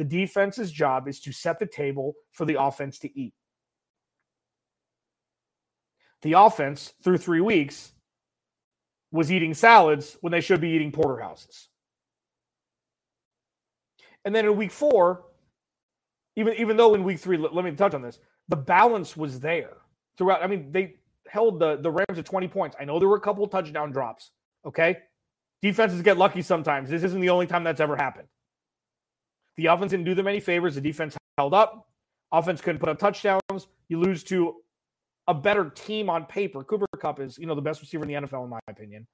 The 0.01 0.07
defense's 0.07 0.73
job 0.73 1.09
is 1.09 1.21
to 1.21 1.31
set 1.31 1.59
the 1.59 1.67
table 1.67 2.15
for 2.33 2.47
the 2.47 2.59
offense 2.59 2.99
to 3.01 3.19
eat. 3.21 3.35
The 6.23 6.33
offense, 6.33 6.95
through 7.05 7.19
three 7.19 7.43
weeks, 7.43 7.93
was 9.13 9.31
eating 9.31 9.53
salads 9.53 10.17
when 10.23 10.31
they 10.31 10.41
should 10.41 10.63
be 10.63 10.71
eating 10.71 10.91
porterhouses. 10.91 11.69
And 14.25 14.35
then 14.35 14.47
in 14.47 14.57
week 14.57 14.71
four, 14.71 15.27
even 16.35 16.55
even 16.55 16.79
though 16.79 16.95
in 16.95 17.05
week 17.05 17.21
three, 17.21 17.37
let, 17.37 17.55
let 17.55 17.67
me 17.67 17.73
touch 17.73 17.93
on 17.93 18.01
this, 18.01 18.21
the 18.49 18.57
balance 18.57 19.19
was 19.19 19.39
there 19.39 19.77
throughout. 20.17 20.43
I 20.43 20.47
mean, 20.47 20.73
they 20.73 20.95
held 21.29 21.59
the, 21.61 21.77
the 21.77 21.91
Rams 21.91 22.19
at 22.19 22.25
20 22.25 22.49
points. 22.49 22.75
I 22.81 22.87
know 22.87 22.99
there 22.99 23.07
were 23.09 23.19
a 23.19 23.21
couple 23.21 23.47
touchdown 23.49 23.93
drops. 23.93 24.31
Okay. 24.65 24.97
Defenses 25.61 26.01
get 26.01 26.17
lucky 26.17 26.41
sometimes. 26.41 26.89
This 26.89 27.03
isn't 27.03 27.21
the 27.21 27.29
only 27.29 27.47
time 27.47 27.65
that's 27.65 27.81
ever 27.81 27.97
happened. 27.97 28.29
The 29.61 29.67
offense 29.67 29.91
didn't 29.91 30.07
do 30.07 30.15
them 30.15 30.27
any 30.27 30.41
favors. 30.41 30.75
The 30.75 30.81
defense 30.81 31.19
held 31.37 31.53
up. 31.53 31.87
Offense 32.33 32.63
couldn't 32.63 32.79
put 32.79 32.89
up 32.89 32.99
touchdowns. 32.99 33.67
You 33.89 34.01
lose 34.01 34.25
to 34.25 34.57
a 35.29 35.35
better 35.35 35.69
team 35.69 36.09
on 36.09 36.25
paper. 36.25 36.65
Cooper 36.65 36.87
Kupp 36.99 37.21
is, 37.21 37.37
you 37.37 37.47
know, 37.47 37.55
the 37.55 37.61
best 37.61 37.83
receiver 37.83 38.05
in 38.05 38.09
the 38.09 38.27
NFL, 38.27 38.45
in 38.45 38.51
my 38.51 38.61
opinion. 38.69 39.07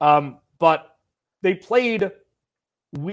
Um, 0.00 0.38
but 0.58 0.96
they 1.42 1.54
played 1.54 2.10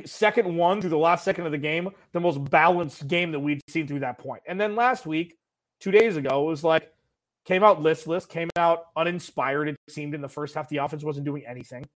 second 0.06 0.56
one 0.58 0.82
through 0.82 0.90
the 0.90 0.98
last 0.98 1.24
second 1.24 1.46
of 1.46 1.52
the 1.52 1.60
game, 1.60 1.90
the 2.12 2.20
most 2.20 2.44
balanced 2.50 3.08
game 3.08 3.32
that 3.34 3.40
we'd 3.40 3.62
seen 3.70 3.88
through 3.88 4.00
that 4.00 4.18
point. 4.18 4.42
And 4.48 4.60
then 4.60 4.76
last 4.76 5.06
week, 5.06 5.38
two 5.80 5.92
days 5.92 6.18
ago, 6.18 6.42
it 6.42 6.50
was 6.50 6.64
like 6.64 6.92
came 7.46 7.64
out 7.64 7.84
listless, 7.84 8.26
came 8.26 8.50
out 8.56 8.88
uninspired. 8.98 9.70
It 9.70 9.78
seemed 9.90 10.16
in 10.16 10.22
the 10.22 10.28
first 10.28 10.56
half, 10.56 10.68
the 10.70 10.78
offense 10.78 11.04
wasn't 11.04 11.26
doing 11.26 11.44
anything. 11.48 11.88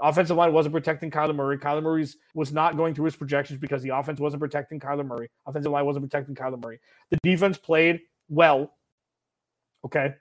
Offensive 0.00 0.36
line 0.36 0.52
wasn't 0.52 0.74
protecting 0.74 1.10
Kyler 1.10 1.34
Murray. 1.34 1.56
Kyler 1.56 1.82
Murray's 1.82 2.16
was 2.34 2.52
not 2.52 2.76
going 2.76 2.94
through 2.94 3.04
his 3.04 3.16
projections 3.16 3.60
because 3.60 3.82
the 3.82 3.90
offense 3.90 4.18
wasn't 4.18 4.40
protecting 4.40 4.80
Kyler 4.80 5.06
Murray. 5.06 5.28
Offensive 5.46 5.70
line 5.70 5.86
wasn't 5.86 6.04
protecting 6.04 6.34
Kyler 6.34 6.60
Murray. 6.62 6.80
The 7.10 7.18
defense 7.22 7.58
played 7.58 8.00
well 8.28 8.72
Okay. 9.84 10.14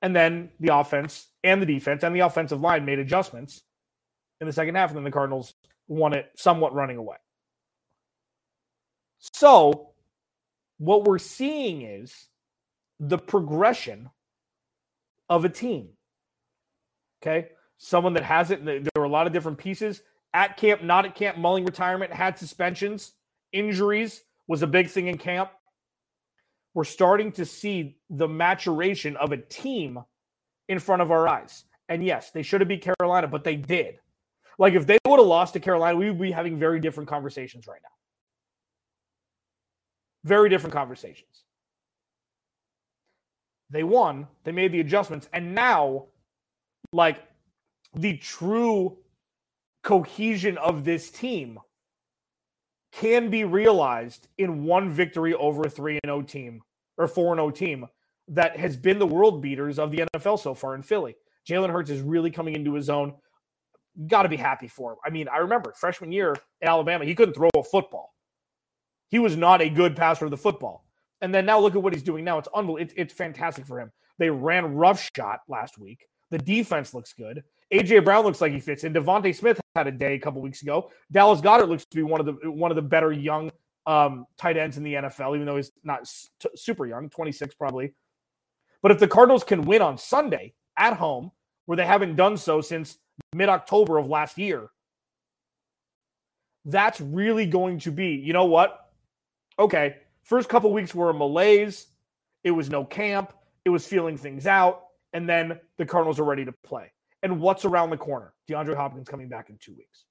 And 0.00 0.16
then 0.16 0.50
the 0.58 0.74
offense 0.74 1.28
and 1.44 1.60
the 1.60 1.66
defense 1.66 2.02
and 2.02 2.16
the 2.16 2.20
offensive 2.20 2.60
line 2.60 2.84
made 2.84 2.98
adjustments 2.98 3.62
in 4.40 4.46
the 4.46 4.52
second 4.52 4.74
half, 4.74 4.90
and 4.90 4.96
then 4.96 5.04
the 5.04 5.10
Cardinals 5.10 5.54
won 5.86 6.12
it 6.12 6.30
somewhat 6.36 6.74
running 6.74 6.96
away. 6.96 7.16
So, 9.18 9.90
what 10.78 11.04
we're 11.04 11.18
seeing 11.18 11.82
is 11.82 12.26
the 12.98 13.18
progression 13.18 14.10
of 15.28 15.44
a 15.44 15.48
team. 15.48 15.90
Okay. 17.22 17.50
Someone 17.84 18.14
that 18.14 18.22
has 18.24 18.50
it, 18.50 18.64
there 18.64 18.82
were 18.96 19.04
a 19.04 19.08
lot 19.08 19.26
of 19.26 19.32
different 19.32 19.58
pieces 19.58 20.02
at 20.32 20.56
camp, 20.56 20.82
not 20.82 21.04
at 21.04 21.14
camp. 21.14 21.36
Mulling 21.36 21.64
retirement 21.64 22.12
had 22.12 22.38
suspensions, 22.38 23.12
injuries 23.52 24.22
was 24.46 24.62
a 24.62 24.66
big 24.66 24.88
thing 24.88 25.08
in 25.08 25.18
camp 25.18 25.50
we're 26.74 26.84
starting 26.84 27.32
to 27.32 27.44
see 27.44 27.96
the 28.08 28.28
maturation 28.28 29.16
of 29.16 29.32
a 29.32 29.36
team 29.36 29.98
in 30.68 30.78
front 30.78 31.02
of 31.02 31.10
our 31.10 31.28
eyes. 31.28 31.64
And 31.88 32.04
yes, 32.04 32.30
they 32.30 32.42
should 32.42 32.60
have 32.60 32.68
beat 32.68 32.82
Carolina, 32.82 33.28
but 33.28 33.44
they 33.44 33.56
did. 33.56 33.96
Like 34.58 34.74
if 34.74 34.86
they 34.86 34.98
would 35.06 35.18
have 35.18 35.26
lost 35.26 35.54
to 35.54 35.60
Carolina, 35.60 35.96
we 35.98 36.08
would 36.08 36.20
be 36.20 36.30
having 36.30 36.58
very 36.58 36.80
different 36.80 37.08
conversations 37.08 37.66
right 37.66 37.80
now. 37.82 37.88
Very 40.24 40.48
different 40.48 40.72
conversations. 40.72 41.44
They 43.70 43.82
won, 43.82 44.28
they 44.44 44.52
made 44.52 44.72
the 44.72 44.80
adjustments, 44.80 45.28
and 45.32 45.54
now, 45.54 46.06
like 46.92 47.22
the 47.94 48.16
true 48.16 48.98
cohesion 49.82 50.58
of 50.58 50.84
this 50.84 51.10
team 51.10 51.58
can 52.92 53.30
be 53.30 53.44
realized 53.44 54.28
in 54.38 54.64
one 54.64 54.90
victory 54.90 55.34
over 55.34 55.62
a 55.62 55.70
3 55.70 55.98
0 56.04 56.22
team 56.22 56.62
or 56.98 57.08
4 57.08 57.34
0 57.34 57.50
team 57.50 57.86
that 58.28 58.56
has 58.56 58.76
been 58.76 58.98
the 58.98 59.06
world 59.06 59.42
beaters 59.42 59.78
of 59.78 59.90
the 59.90 60.04
NFL 60.14 60.38
so 60.38 60.54
far 60.54 60.74
in 60.74 60.82
Philly. 60.82 61.16
Jalen 61.48 61.70
Hurts 61.70 61.90
is 61.90 62.00
really 62.00 62.30
coming 62.30 62.54
into 62.54 62.74
his 62.74 62.88
own. 62.88 63.14
Got 64.06 64.22
to 64.22 64.28
be 64.28 64.36
happy 64.36 64.68
for 64.68 64.92
him. 64.92 64.98
I 65.04 65.10
mean, 65.10 65.28
I 65.28 65.38
remember 65.38 65.72
freshman 65.72 66.12
year 66.12 66.34
in 66.60 66.68
Alabama, 66.68 67.04
he 67.04 67.14
couldn't 67.14 67.34
throw 67.34 67.50
a 67.56 67.64
football. 67.64 68.14
He 69.08 69.18
was 69.18 69.36
not 69.36 69.60
a 69.60 69.68
good 69.68 69.96
passer 69.96 70.24
of 70.24 70.30
the 70.30 70.36
football. 70.36 70.86
And 71.20 71.34
then 71.34 71.44
now 71.44 71.58
look 71.58 71.74
at 71.74 71.82
what 71.82 71.92
he's 71.92 72.02
doing 72.02 72.24
now. 72.24 72.38
It's 72.38 72.48
unbelievable. 72.54 72.82
It's, 72.82 72.94
it's 72.96 73.14
fantastic 73.14 73.66
for 73.66 73.78
him. 73.78 73.92
They 74.18 74.30
ran 74.30 74.74
rough 74.74 75.08
shot 75.14 75.40
last 75.48 75.78
week. 75.78 76.06
The 76.30 76.38
defense 76.38 76.94
looks 76.94 77.12
good. 77.12 77.44
AJ 77.72 78.04
Brown 78.04 78.24
looks 78.24 78.40
like 78.40 78.52
he 78.52 78.60
fits 78.60 78.84
in. 78.84 78.92
DeVonta 78.92 79.34
Smith 79.34 79.60
had 79.74 79.86
a 79.86 79.92
day 79.92 80.14
a 80.14 80.18
couple 80.18 80.42
weeks 80.42 80.62
ago. 80.62 80.90
Dallas 81.10 81.40
Goedert 81.40 81.68
looks 81.68 81.86
to 81.86 81.96
be 81.96 82.02
one 82.02 82.20
of 82.20 82.26
the 82.26 82.50
one 82.50 82.70
of 82.70 82.76
the 82.76 82.82
better 82.82 83.12
young 83.12 83.50
um, 83.86 84.26
tight 84.36 84.56
ends 84.56 84.76
in 84.76 84.84
the 84.84 84.94
NFL, 84.94 85.34
even 85.34 85.46
though 85.46 85.56
he's 85.56 85.72
not 85.82 86.04
t- 86.38 86.50
super 86.54 86.86
young, 86.86 87.08
26 87.08 87.54
probably. 87.54 87.94
But 88.82 88.90
if 88.90 88.98
the 88.98 89.08
Cardinals 89.08 89.44
can 89.44 89.62
win 89.62 89.80
on 89.80 89.96
Sunday 89.96 90.54
at 90.76 90.94
home, 90.94 91.32
where 91.66 91.76
they 91.76 91.86
haven't 91.86 92.16
done 92.16 92.36
so 92.36 92.60
since 92.60 92.98
mid 93.32 93.48
October 93.48 93.98
of 93.98 94.08
last 94.08 94.36
year, 94.36 94.68
that's 96.64 97.00
really 97.00 97.46
going 97.46 97.78
to 97.80 97.90
be, 97.90 98.08
you 98.08 98.32
know 98.32 98.44
what? 98.44 98.90
Okay, 99.58 99.96
first 100.22 100.48
couple 100.48 100.72
weeks 100.72 100.94
were 100.94 101.10
a 101.10 101.14
malaise. 101.14 101.86
It 102.44 102.50
was 102.50 102.70
no 102.70 102.84
camp. 102.84 103.32
It 103.64 103.70
was 103.70 103.86
feeling 103.86 104.16
things 104.16 104.46
out. 104.46 104.84
And 105.12 105.28
then 105.28 105.60
the 105.78 105.86
Cardinals 105.86 106.18
are 106.18 106.24
ready 106.24 106.44
to 106.44 106.52
play. 106.52 106.92
And 107.22 107.40
what's 107.40 107.64
around 107.64 107.90
the 107.90 107.96
corner? 107.96 108.32
DeAndre 108.50 108.76
Hopkins 108.76 109.08
coming 109.08 109.28
back 109.28 109.48
in 109.48 109.58
two 109.58 109.74
weeks. 109.74 110.04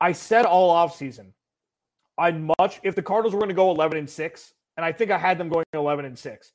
I 0.00 0.12
said 0.12 0.44
all 0.44 0.74
offseason, 0.74 1.32
I'd 2.18 2.40
much, 2.40 2.80
if 2.82 2.94
the 2.94 3.02
Cardinals 3.02 3.34
were 3.34 3.40
going 3.40 3.48
to 3.48 3.54
go 3.54 3.70
11 3.70 3.98
and 3.98 4.08
6, 4.08 4.54
and 4.76 4.84
I 4.84 4.92
think 4.92 5.10
I 5.10 5.18
had 5.18 5.38
them 5.38 5.48
going 5.48 5.64
11 5.72 6.04
and 6.04 6.18
6, 6.18 6.52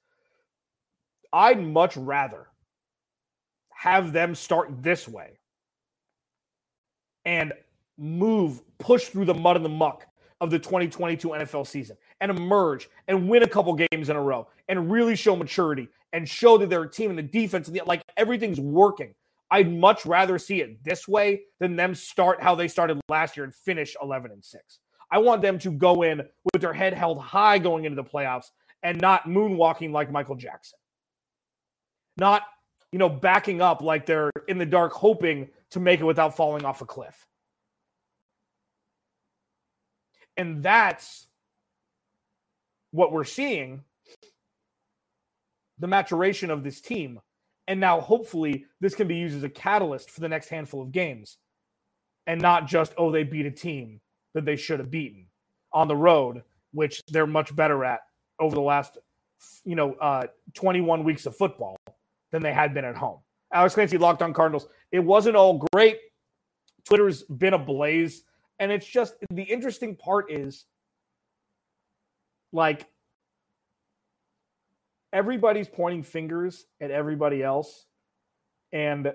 I'd 1.34 1.62
much 1.62 1.98
rather 1.98 2.48
have 3.74 4.14
them 4.14 4.36
start 4.36 4.82
this 4.82 5.08
way 5.08 5.38
and 7.26 7.54
move, 7.98 8.62
push 8.78 9.06
through 9.06 9.26
the 9.26 9.34
mud 9.34 9.56
and 9.56 9.66
the 9.66 9.70
muck 9.70 10.06
of 10.42 10.50
the 10.50 10.60
2022 10.60 11.30
NFL 11.30 11.68
season 11.68 11.98
and 12.22 12.32
emerge 12.32 12.90
and 13.08 13.30
win 13.30 13.44
a 13.44 13.48
couple 13.48 13.74
games 13.74 14.10
in 14.10 14.16
a 14.16 14.22
row 14.22 14.48
and 14.68 14.92
really 14.92 15.16
show 15.16 15.36
maturity 15.36 15.90
and 16.14 16.28
show 16.28 16.58
that 16.58 16.70
they're 16.70 16.84
a 16.84 16.90
team 16.90 17.10
and 17.10 17.20
the 17.20 17.24
defense 17.24 17.68
and 17.68 17.76
the, 17.76 17.84
like 17.86 18.02
everything's 18.18 18.60
working. 18.60 19.14
I'd 19.52 19.72
much 19.72 20.06
rather 20.06 20.40
see 20.40 20.62
it 20.62 20.84
this 20.84 21.08
way 21.08 21.44
than 21.60 21.76
them 21.76 21.94
start 21.94 22.42
how 22.42 22.56
they 22.56 22.68
started 22.68 23.00
last 23.10 23.38
year 23.38 23.44
and 23.44 23.54
finish 23.54 23.96
11 24.02 24.32
and 24.32 24.44
6. 24.44 24.80
I 25.12 25.20
want 25.20 25.42
them 25.42 25.60
to 25.60 25.72
go 25.72 26.02
in 26.02 26.24
with 26.52 26.62
their 26.62 26.74
head 26.74 26.94
held 26.94 27.20
high 27.20 27.60
going 27.60 27.86
into 27.86 27.96
the 27.96 28.04
playoffs 28.04 28.48
and 28.82 29.00
not 29.00 29.26
moonwalking 29.26 29.92
like 29.92 30.12
Michael 30.12 30.36
Jackson. 30.36 30.80
Not, 32.18 32.44
you 32.92 33.00
know, 33.00 33.10
backing 33.10 33.62
up 33.62 33.82
like 33.82 34.06
they're 34.06 34.32
in 34.48 34.58
the 34.58 34.66
dark 34.66 34.94
hoping 34.94 35.50
to 35.72 35.80
make 35.80 36.00
it 36.00 36.06
without 36.06 36.36
falling 36.36 36.66
off 36.66 36.82
a 36.82 36.86
cliff. 36.86 37.28
And 40.38 40.64
that's 40.64 41.28
what 42.92 43.12
we're 43.12 43.24
seeing 43.24 43.84
the 45.80 45.88
maturation 45.88 46.50
of 46.50 46.64
this 46.64 46.82
team. 46.82 47.20
And 47.68 47.80
now, 47.80 48.00
hopefully, 48.00 48.66
this 48.80 48.96
can 48.96 49.08
be 49.08 49.16
used 49.16 49.36
as 49.36 49.44
a 49.44 49.50
catalyst 49.50 50.12
for 50.12 50.22
the 50.22 50.30
next 50.30 50.50
handful 50.50 50.82
of 50.82 50.92
games 50.92 51.38
and 52.28 52.42
not 52.42 52.68
just, 52.68 52.94
oh, 52.98 53.12
they 53.12 53.24
beat 53.24 53.46
a 53.46 53.52
team 53.52 54.02
that 54.34 54.46
they 54.46 54.56
should 54.56 54.80
have 54.80 54.92
beaten 54.92 55.28
on 55.74 55.88
the 55.88 55.96
road, 55.96 56.44
which 56.74 57.02
they're 57.08 57.28
much 57.28 57.56
better 57.56 57.84
at 57.84 58.02
over 58.40 58.56
the 58.56 58.62
last, 58.62 58.98
you 59.64 59.76
know, 59.76 59.94
uh, 59.94 60.28
21 60.54 61.04
weeks 61.04 61.26
of 61.26 61.36
football 61.36 61.76
than 62.32 62.42
they 62.42 62.54
had 62.54 62.74
been 62.74 62.86
at 62.86 62.96
home. 62.96 63.20
Alex 63.54 63.74
Clancy, 63.74 63.98
Locked 63.98 64.22
on 64.22 64.34
Cardinals. 64.34 64.68
It 64.92 65.00
wasn't 65.00 65.36
all 65.36 65.66
great. 65.72 66.00
Twitter's 66.86 67.24
been 67.24 67.54
ablaze. 67.54 68.24
And 68.60 68.72
it's 68.72 68.88
just 68.88 69.16
the 69.30 69.44
interesting 69.44 69.96
part 69.96 70.32
is 70.32 70.66
like 72.52 72.88
everybody's 75.16 75.70
pointing 75.70 76.04
fingers 76.04 76.66
at 76.82 76.92
everybody 76.92 77.42
else. 77.42 77.86
And 78.74 79.14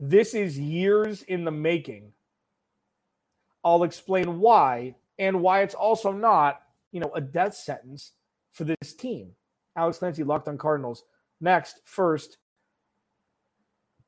this 0.00 0.32
is 0.32 0.58
years 0.58 1.22
in 1.24 1.44
the 1.44 1.50
making. 1.50 2.12
I'll 3.62 3.82
explain 3.82 4.40
why 4.40 4.94
and 5.18 5.42
why 5.42 5.60
it's 5.60 5.74
also 5.74 6.10
not, 6.10 6.62
you 6.90 7.00
know, 7.00 7.10
a 7.14 7.20
death 7.20 7.54
sentence 7.54 8.12
for 8.52 8.64
this 8.64 8.94
team. 8.94 9.32
Alex 9.76 9.98
Clancy, 9.98 10.24
Locked 10.24 10.48
on 10.48 10.56
Cardinals. 10.56 11.04
Next, 11.38 11.80
first, 11.84 12.38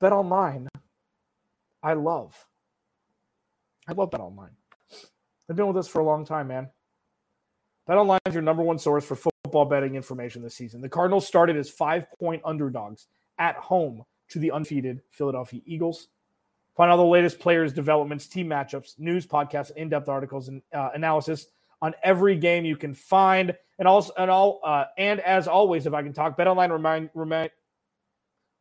Bet 0.00 0.12
Online. 0.12 0.66
I 1.82 1.92
love. 1.92 2.46
I 3.86 3.92
love 3.92 4.10
Bet 4.12 4.20
Online. 4.20 4.56
They've 5.46 5.56
been 5.56 5.66
with 5.66 5.76
us 5.76 5.88
for 5.88 6.00
a 6.00 6.04
long 6.06 6.24
time, 6.24 6.48
man. 6.48 6.70
Bet 7.90 7.98
Online 7.98 8.20
is 8.24 8.34
your 8.34 8.42
number 8.44 8.62
one 8.62 8.78
source 8.78 9.04
for 9.04 9.16
football 9.16 9.64
betting 9.64 9.96
information 9.96 10.42
this 10.42 10.54
season. 10.54 10.80
The 10.80 10.88
Cardinals 10.88 11.26
started 11.26 11.56
as 11.56 11.68
five 11.68 12.06
point 12.20 12.40
underdogs 12.44 13.08
at 13.36 13.56
home 13.56 14.04
to 14.28 14.38
the 14.38 14.52
undefeated 14.52 15.00
Philadelphia 15.10 15.60
Eagles. 15.66 16.06
Find 16.76 16.92
all 16.92 16.96
the 16.96 17.02
latest 17.02 17.40
players' 17.40 17.72
developments, 17.72 18.28
team 18.28 18.46
matchups, 18.46 18.96
news, 19.00 19.26
podcasts, 19.26 19.72
in-depth 19.74 20.08
articles, 20.08 20.46
and 20.46 20.62
uh, 20.72 20.90
analysis 20.94 21.48
on 21.82 21.92
every 22.04 22.36
game 22.36 22.64
you 22.64 22.76
can 22.76 22.94
find. 22.94 23.56
And 23.80 23.88
also, 23.88 24.12
and 24.16 24.30
all, 24.30 24.60
uh, 24.62 24.84
and 24.96 25.18
as 25.18 25.48
always, 25.48 25.84
if 25.84 25.92
I 25.92 26.04
can 26.04 26.12
talk, 26.12 26.38
BetOnline 26.38 26.70
remind, 26.70 27.10
remind, 27.12 27.50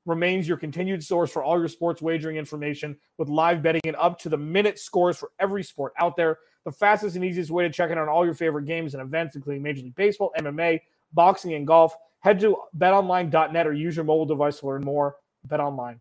remains 0.10 0.48
your 0.48 0.58
continued 0.58 1.04
source 1.04 1.32
for 1.32 1.44
all 1.44 1.60
your 1.60 1.68
sports 1.68 2.02
wagering 2.02 2.36
information 2.36 2.98
with 3.18 3.30
live 3.30 3.62
betting 3.62 3.82
and 3.86 3.96
up 3.96 4.20
to 4.20 4.30
the 4.30 4.38
minute 4.38 4.80
scores 4.80 5.18
for 5.18 5.32
every 5.40 5.64
sport 5.64 5.94
out 5.98 6.18
there. 6.18 6.40
The 6.66 6.72
fastest 6.72 7.16
and 7.16 7.24
easiest 7.24 7.52
way 7.52 7.64
to 7.64 7.70
check 7.70 7.92
in 7.92 7.98
on 7.98 8.10
all 8.10 8.26
your 8.26 8.34
favorite 8.34 8.66
games 8.66 8.96
and 8.96 9.04
events, 9.04 9.36
including 9.36 9.62
Major 9.62 9.84
League 9.84 9.96
Baseball, 9.96 10.32
MMA, 10.38 10.82
boxing, 11.14 11.54
and 11.54 11.66
golf. 11.66 11.96
Head 12.22 12.40
to 12.42 12.58
betonline.net 12.78 13.68
or 13.68 13.74
use 13.74 13.96
your 13.96 14.04
mobile 14.04 14.26
device 14.26 14.60
to 14.60 14.68
learn 14.68 14.84
more. 14.84 15.16
BetOnline, 15.48 16.00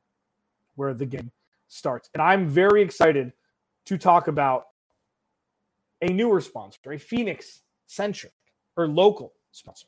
where 0.75 0.95
the 0.95 1.07
game 1.07 1.31
starts. 1.69 2.11
And 2.15 2.23
I'm 2.23 2.49
very 2.49 2.83
excited 2.83 3.33
to 3.85 3.99
talk 3.99 4.27
about 4.29 4.69
a 6.03 6.09
newer 6.09 6.41
sponsor, 6.41 6.93
a 6.93 6.99
Phoenix 6.99 7.63
centric 7.87 8.33
or 8.77 8.89
local 8.89 9.35
sponsor 9.53 9.88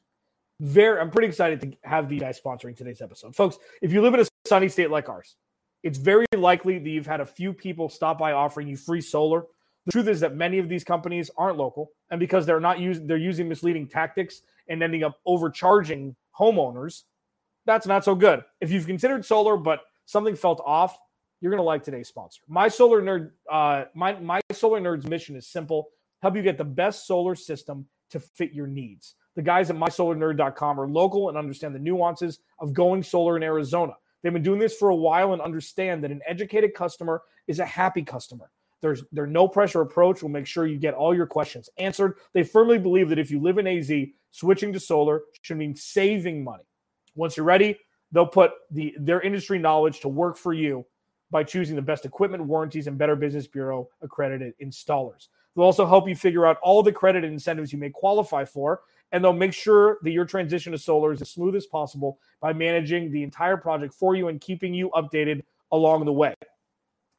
very 0.61 1.01
i'm 1.01 1.11
pretty 1.11 1.27
excited 1.27 1.61
to 1.61 1.73
have 1.83 2.09
these 2.09 2.21
guys 2.21 2.41
sponsoring 2.45 2.77
today's 2.77 3.01
episode. 3.01 3.35
Folks 3.35 3.59
if 3.81 3.93
you 3.93 4.03
live 4.03 4.15
in 4.15 4.21
a 4.21 4.27
sunny 4.47 4.69
state 4.69 4.91
like 4.91 5.09
ours 5.09 5.37
it's 5.83 5.99
very 5.99 6.27
likely 6.37 6.79
that 6.79 6.89
you've 6.89 7.07
had 7.07 7.21
a 7.21 7.27
few 7.27 7.53
people 7.53 7.89
stop 7.89 8.19
by 8.19 8.33
offering 8.33 8.69
you 8.69 8.77
free 8.77 9.01
solar. 9.01 9.45
The 9.87 9.93
truth 9.93 10.09
is 10.09 10.21
that 10.21 10.35
many 10.35 10.59
of 10.59 10.69
these 10.69 10.85
companies 10.85 11.31
aren't 11.39 11.57
local 11.57 11.93
and 12.11 12.21
because 12.21 12.45
they're 12.45 12.61
not 12.61 12.79
using 12.79 13.07
they're 13.07 13.17
using 13.17 13.49
misleading 13.49 13.89
tactics 13.89 14.43
and 14.69 14.83
ending 14.83 15.03
up 15.03 15.19
overcharging 15.25 16.15
homeowners 16.39 17.05
that's 17.67 17.87
not 17.87 18.05
so 18.05 18.15
good. 18.15 18.43
If 18.61 18.71
you've 18.71 18.87
considered 18.87 19.25
solar 19.25 19.57
but 19.57 19.81
something 20.05 20.37
felt 20.37 20.61
off 20.65 20.99
you're 21.41 21.57
to 21.57 21.63
like 21.63 21.83
today's 21.83 22.09
sponsor. 22.09 22.43
My 22.49 22.69
solar 22.69 23.01
nerd 23.01 23.31
uh, 23.51 23.85
my, 23.95 24.13
my 24.21 24.41
solar 24.53 24.79
nerd's 24.79 25.07
mission 25.07 25.37
is 25.37 25.47
simple. 25.47 25.89
Help 26.21 26.37
you 26.37 26.43
get 26.43 26.59
the 26.59 26.65
best 26.65 27.07
solar 27.07 27.35
system 27.35 27.87
to 28.11 28.21
fit 28.21 28.53
your 28.53 28.67
needs 28.67 29.15
the 29.37 29.43
guys 29.43 29.71
at 29.71 29.77
mysolarnerd.com 29.77 30.81
are 30.81 30.89
local 30.89 31.29
and 31.29 31.39
understand 31.39 31.75
the 31.75 31.79
nuances 31.79 32.41
of 32.59 32.73
going 32.73 33.03
solar 33.03 33.37
in 33.37 33.43
Arizona. 33.43 33.93
They've 34.23 34.33
been 34.33 34.43
doing 34.43 34.59
this 34.59 34.77
for 34.77 34.91
a 34.91 34.97
while 34.97 35.33
and 35.33 35.41
understand 35.41 36.05
that 36.05 36.11
an 36.11 36.21
educated 36.27 36.75
customer 36.75 37.23
is 37.47 37.59
a 37.59 37.67
happy 37.67 38.03
customer. 38.03 38.51
There's 38.81 39.05
their 39.13 39.27
no 39.27 39.47
pressure 39.47 39.83
approach 39.83 40.23
will 40.23 40.31
make 40.31 40.47
sure 40.47 40.67
you 40.67 40.79
get 40.79 40.95
all 40.95 41.15
your 41.15 41.27
questions 41.27 41.69
answered. 41.79 42.17
They 42.33 42.43
firmly 42.43 42.79
believe 42.79 43.09
that 43.11 43.19
if 43.19 43.31
you 43.31 43.41
live 43.41 43.59
in 43.59 43.67
AZ, 43.67 43.91
switching 44.31 44.73
to 44.73 44.81
solar 44.81 45.23
should 45.43 45.59
mean 45.59 45.75
saving 45.75 46.43
money. 46.43 46.65
Once 47.15 47.37
you're 47.37 47.45
ready, 47.45 47.79
they'll 48.13 48.27
put 48.27 48.53
the 48.71 48.95
their 48.99 49.21
industry 49.21 49.59
knowledge 49.59 50.01
to 50.01 50.09
work 50.09 50.37
for 50.37 50.53
you 50.53 50.87
by 51.31 51.45
choosing 51.45 51.77
the 51.77 51.83
best 51.83 52.05
equipment, 52.05 52.45
warranties, 52.45 52.87
and 52.87 52.99
Better 52.99 53.17
Business 53.17 53.47
Bureau 53.47 53.89
accredited 54.03 54.55
installers. 54.63 55.29
They'll 55.55 55.65
also 55.65 55.87
help 55.87 56.09
you 56.09 56.17
figure 56.17 56.47
out 56.47 56.59
all 56.63 56.83
the 56.83 56.93
credit 56.93 57.25
incentives 57.25 57.73
you 57.73 57.79
may 57.79 57.91
qualify 57.91 58.45
for 58.45 58.81
and 59.13 59.23
they'll 59.23 59.33
make 59.33 59.53
sure 59.53 59.99
that 60.03 60.11
your 60.11 60.25
transition 60.25 60.73
to 60.73 60.79
solar 60.79 61.13
is 61.13 61.21
as 61.21 61.31
smooth 61.31 61.57
as 61.57 61.67
possible 61.67 62.19
by 62.41 62.53
managing 62.53 63.11
the 63.11 63.23
entire 63.23 63.57
project 63.57 63.95
for 63.95 64.15
you 64.15 64.29
and 64.29 64.41
keeping 64.41 64.73
you 64.73 64.91
updated 64.91 65.43
along 65.73 66.05
the 66.05 66.13
way. 66.13 66.35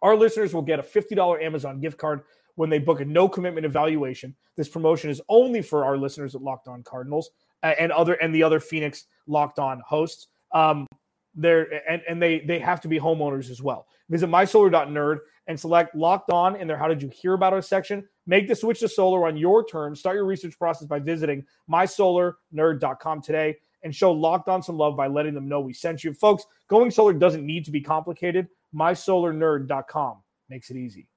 Our 0.02 0.16
listeners 0.16 0.54
will 0.54 0.62
get 0.62 0.80
a 0.80 0.84
$50 0.84 1.44
Amazon 1.44 1.80
gift 1.80 1.98
card 1.98 2.22
when 2.56 2.70
they 2.70 2.80
book 2.80 3.02
a 3.02 3.06
no 3.06 3.30
commitment 3.30 3.66
evaluation. 3.66 4.36
This 4.56 4.68
promotion 4.68 5.10
is 5.10 5.22
only 5.30 5.62
for 5.62 5.86
our 5.86 5.98
listeners 5.98 6.36
at 6.36 6.42
Locked 6.42 6.68
On 6.68 6.84
Cardinals 6.84 7.32
and 7.64 7.92
other 7.92 8.14
and 8.16 8.34
the 8.34 8.44
other 8.44 8.60
Phoenix 8.60 9.06
Locked 9.28 9.60
On 9.60 9.82
hosts. 9.86 10.28
Um, 10.54 10.88
there 11.34 11.82
and, 11.90 12.02
and 12.08 12.22
they 12.22 12.40
they 12.42 12.60
have 12.60 12.82
to 12.82 12.88
be 12.88 13.00
homeowners 13.00 13.50
as 13.50 13.62
well. 13.62 13.88
Visit 14.10 14.28
mysolar.nerd 14.28 15.20
and 15.48 15.60
select 15.60 15.96
Locked 15.96 16.32
On 16.32 16.56
in 16.56 16.68
their 16.68 16.78
How 16.78 16.88
Did 16.88 17.02
You 17.02 17.10
Hear 17.10 17.34
About 17.34 17.54
Us 17.54 17.68
section. 17.68 18.08
Make 18.28 18.48
the 18.48 18.56
switch 18.56 18.80
to 18.82 18.90
solar 18.90 19.28
on 19.28 19.38
your 19.38 19.66
terms. 19.66 20.00
Start 20.00 20.16
your 20.16 20.26
research 20.26 20.58
process 20.58 20.88
by 20.88 21.00
visiting 21.00 21.46
mysolarnerd.com 21.70 23.22
today 23.22 23.58
and 23.84 23.96
show 23.96 24.12
Locked 24.12 24.50
On 24.50 24.62
some 24.62 24.78
love 24.78 24.96
by 24.96 25.08
letting 25.08 25.34
them 25.34 25.48
know 25.48 25.60
we 25.60 25.74
sent 25.74 26.04
you. 26.04 26.14
Folks, 26.14 26.46
going 26.68 26.92
solar 26.92 27.14
doesn't 27.14 27.46
need 27.46 27.66
to 27.66 27.72
be 27.72 27.82
complicated. 27.82 28.48
mysolarnerd.com 28.76 30.18
makes 30.50 30.70
it 30.70 30.78
easy. 30.78 31.08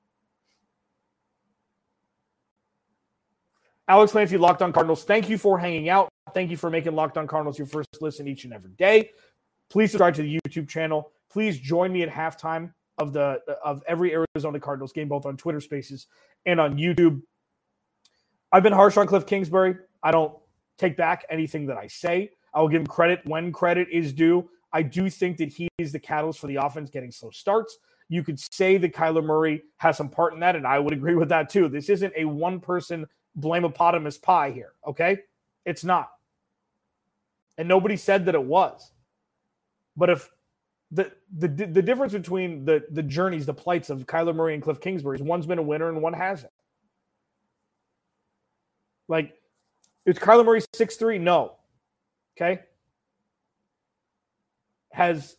Alex 3.87 4.13
Clancy, 4.13 4.39
Locked 4.39 4.63
On 4.63 4.73
Cardinals. 4.73 5.05
Thank 5.05 5.29
you 5.29 5.37
for 5.37 5.59
hanging 5.59 5.91
out. 5.91 6.09
Thank 6.33 6.51
you 6.51 6.57
for 6.57 6.71
making 6.71 6.95
Locked 6.95 7.19
On 7.19 7.27
Cardinals 7.27 7.59
your 7.59 7.67
first 7.67 7.89
listen 8.01 8.27
each 8.27 8.45
and 8.45 8.55
every 8.55 8.73
day. 8.73 9.11
Please 9.75 9.91
subscribe 9.91 10.15
to 10.15 10.23
the 10.23 10.39
YouTube 10.47 10.69
channel. 10.69 11.11
Please 11.33 11.59
join 11.59 11.93
me 11.93 12.05
at 12.05 12.09
halftime 12.09 12.73
of 12.99 13.13
the 13.13 13.41
of 13.65 13.83
every 13.89 14.13
Arizona 14.15 14.61
Cardinals 14.61 14.93
game, 14.93 15.09
both 15.09 15.27
on 15.27 15.37
Twitter 15.37 15.61
Spaces 15.61 16.07
and 16.47 16.61
on 16.61 16.77
YouTube. 16.77 17.21
I've 18.53 18.63
been 18.63 18.73
harsh 18.73 18.97
on 18.97 19.09
Cliff 19.09 19.27
Kingsbury. 19.27 19.75
I 20.01 20.13
don't 20.13 20.33
take 20.79 20.97
back 20.97 21.27
anything 21.29 21.67
that 21.67 21.77
I 21.77 21.89
say. 21.89 22.31
I 22.55 22.61
will 22.61 22.69
give 22.69 22.83
him 22.83 22.87
credit 22.87 23.23
when 23.25 23.51
credit 23.51 23.89
is 23.91 24.13
due. 24.13 24.49
I 24.73 24.83
do 24.83 25.11
think 25.11 25.39
that 25.39 25.49
he 25.49 25.69
is 25.79 25.91
the 25.91 25.99
catalyst 25.99 26.39
for 26.39 26.47
the 26.47 26.55
offense 26.55 26.89
getting 26.89 27.11
slow 27.11 27.31
starts. 27.31 27.77
You 28.09 28.23
could 28.23 28.39
say 28.39 28.77
that 28.77 28.95
Kyler 28.95 29.25
Murray 29.25 29.65
has 29.79 29.97
some 29.97 30.09
part 30.09 30.35
in 30.35 30.41
that, 30.41 30.55
and 30.55 30.69
I 30.69 30.79
would 30.79 30.93
agree 30.93 31.17
with 31.17 31.31
that 31.31 31.51
too. 31.51 31.69
This 31.69 31.89
isn't 31.89 32.13
a 32.17 32.27
one 32.27 32.61
person 32.61 33.09
blameopotamus 33.41 34.23
pie 34.23 34.53
here, 34.53 34.75
okay? 34.87 35.19
It's 35.67 35.83
not. 35.83 36.11
And 37.59 37.67
nobody 37.67 37.97
said 37.97 38.27
that 38.27 38.37
it 38.37 38.45
was. 38.45 38.93
But 39.97 40.11
if 40.11 40.31
the 40.91 41.13
the 41.37 41.49
the 41.49 41.83
difference 41.83 42.13
between 42.13 42.65
the 42.65 42.85
the 42.91 43.03
journeys, 43.03 43.47
the 43.47 43.55
plights 43.55 43.91
of 43.91 44.07
Kyler 44.07 44.35
Murray 44.35 44.55
and 44.55 44.63
Cliff 44.63 44.81
Kingsbury 44.81 45.17
is 45.17 45.23
one's 45.23 45.47
been 45.47 45.59
a 45.59 45.63
winner 45.63 45.89
and 45.89 46.03
one 46.03 46.13
hasn't. 46.13 46.53
Like, 49.09 49.35
is 50.07 50.19
Kyler 50.19 50.45
Murray 50.45 50.63
six 50.75 50.97
three? 50.97 51.19
No. 51.19 51.57
Okay. 52.37 52.63
Has 54.93 55.37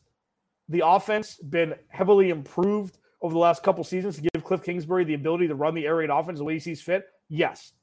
the 0.69 0.83
offense 0.85 1.35
been 1.35 1.75
heavily 1.89 2.29
improved 2.29 2.97
over 3.21 3.33
the 3.33 3.39
last 3.39 3.63
couple 3.63 3.83
seasons 3.83 4.15
to 4.15 4.21
give 4.21 4.43
Cliff 4.43 4.63
Kingsbury 4.63 5.03
the 5.03 5.13
ability 5.13 5.47
to 5.47 5.55
run 5.55 5.73
the 5.75 5.85
air 5.85 5.95
raid 5.95 6.09
offense 6.09 6.39
the 6.39 6.45
way 6.45 6.53
he 6.53 6.59
sees 6.59 6.81
fit? 6.81 7.05
Yes. 7.29 7.73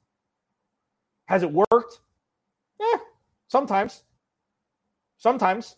Has 1.25 1.43
it 1.43 1.51
worked? 1.51 2.01
Yeah, 2.79 2.97
sometimes. 3.47 4.03
Sometimes. 5.17 5.75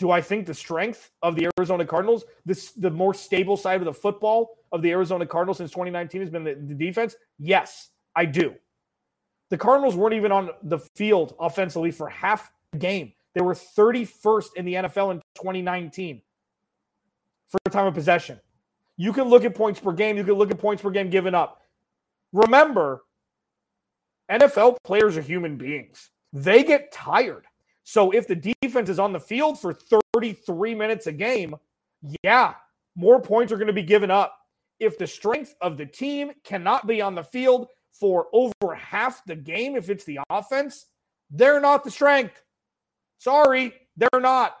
Do 0.00 0.10
I 0.10 0.20
think 0.22 0.46
the 0.46 0.54
strength 0.54 1.10
of 1.22 1.36
the 1.36 1.48
Arizona 1.58 1.84
Cardinals, 1.84 2.24
this 2.46 2.72
the 2.72 2.90
more 2.90 3.14
stable 3.14 3.56
side 3.56 3.80
of 3.80 3.84
the 3.84 3.92
football 3.92 4.56
of 4.72 4.80
the 4.80 4.90
Arizona 4.90 5.26
Cardinals 5.26 5.58
since 5.58 5.70
2019 5.70 6.22
has 6.22 6.30
been 6.30 6.42
the, 6.42 6.54
the 6.54 6.74
defense? 6.74 7.14
Yes, 7.38 7.90
I 8.16 8.24
do. 8.24 8.54
The 9.50 9.58
Cardinals 9.58 9.96
weren't 9.96 10.14
even 10.14 10.32
on 10.32 10.50
the 10.62 10.78
field 10.96 11.34
offensively 11.38 11.90
for 11.90 12.08
half 12.08 12.50
the 12.72 12.78
game. 12.78 13.12
They 13.34 13.42
were 13.42 13.54
31st 13.54 14.56
in 14.56 14.64
the 14.64 14.74
NFL 14.74 15.12
in 15.12 15.18
2019 15.36 16.22
for 17.48 17.58
time 17.70 17.86
of 17.86 17.94
possession. 17.94 18.40
You 18.96 19.12
can 19.12 19.24
look 19.24 19.44
at 19.44 19.54
points 19.54 19.80
per 19.80 19.92
game. 19.92 20.16
You 20.16 20.24
can 20.24 20.34
look 20.34 20.50
at 20.50 20.58
points 20.58 20.82
per 20.82 20.90
game 20.90 21.10
given 21.10 21.34
up. 21.34 21.62
Remember, 22.32 23.02
NFL 24.30 24.76
players 24.84 25.16
are 25.16 25.22
human 25.22 25.56
beings. 25.56 26.10
They 26.32 26.64
get 26.64 26.92
tired. 26.92 27.44
So 27.84 28.10
if 28.12 28.26
the 28.26 28.54
defense 28.62 28.88
is 28.88 28.98
on 28.98 29.12
the 29.12 29.20
field 29.20 29.60
for 29.60 29.72
33 30.14 30.74
minutes 30.74 31.06
a 31.06 31.12
game, 31.12 31.56
yeah, 32.22 32.54
more 32.94 33.20
points 33.20 33.52
are 33.52 33.56
going 33.56 33.66
to 33.66 33.72
be 33.72 33.82
given 33.82 34.10
up. 34.10 34.36
If 34.78 34.96
the 34.98 35.06
strength 35.06 35.54
of 35.60 35.76
the 35.76 35.86
team 35.86 36.32
cannot 36.44 36.86
be 36.86 37.00
on 37.00 37.14
the 37.14 37.22
field 37.22 37.68
for 37.90 38.28
over 38.32 38.74
half 38.74 39.24
the 39.24 39.36
game, 39.36 39.76
if 39.76 39.90
it's 39.90 40.04
the 40.04 40.20
offense, 40.30 40.86
they're 41.30 41.60
not 41.60 41.84
the 41.84 41.90
strength. 41.90 42.42
Sorry, 43.18 43.74
they're 43.96 44.20
not. 44.20 44.56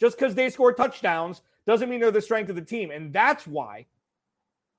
Just 0.00 0.18
because 0.18 0.34
they 0.34 0.50
score 0.50 0.72
touchdowns 0.72 1.42
doesn't 1.66 1.88
mean 1.88 2.00
they're 2.00 2.10
the 2.10 2.20
strength 2.20 2.48
of 2.48 2.56
the 2.56 2.62
team. 2.62 2.90
And 2.90 3.12
that's 3.12 3.46
why 3.46 3.86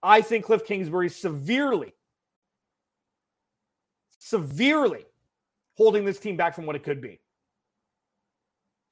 I 0.02 0.22
think 0.22 0.46
Cliff 0.46 0.66
Kingsbury 0.66 1.10
severely, 1.10 1.94
severely 4.20 5.06
holding 5.78 6.04
this 6.04 6.20
team 6.20 6.36
back 6.36 6.56
from 6.56 6.66
what 6.66 6.76
it 6.76 6.84
could 6.84 7.02
be. 7.02 7.20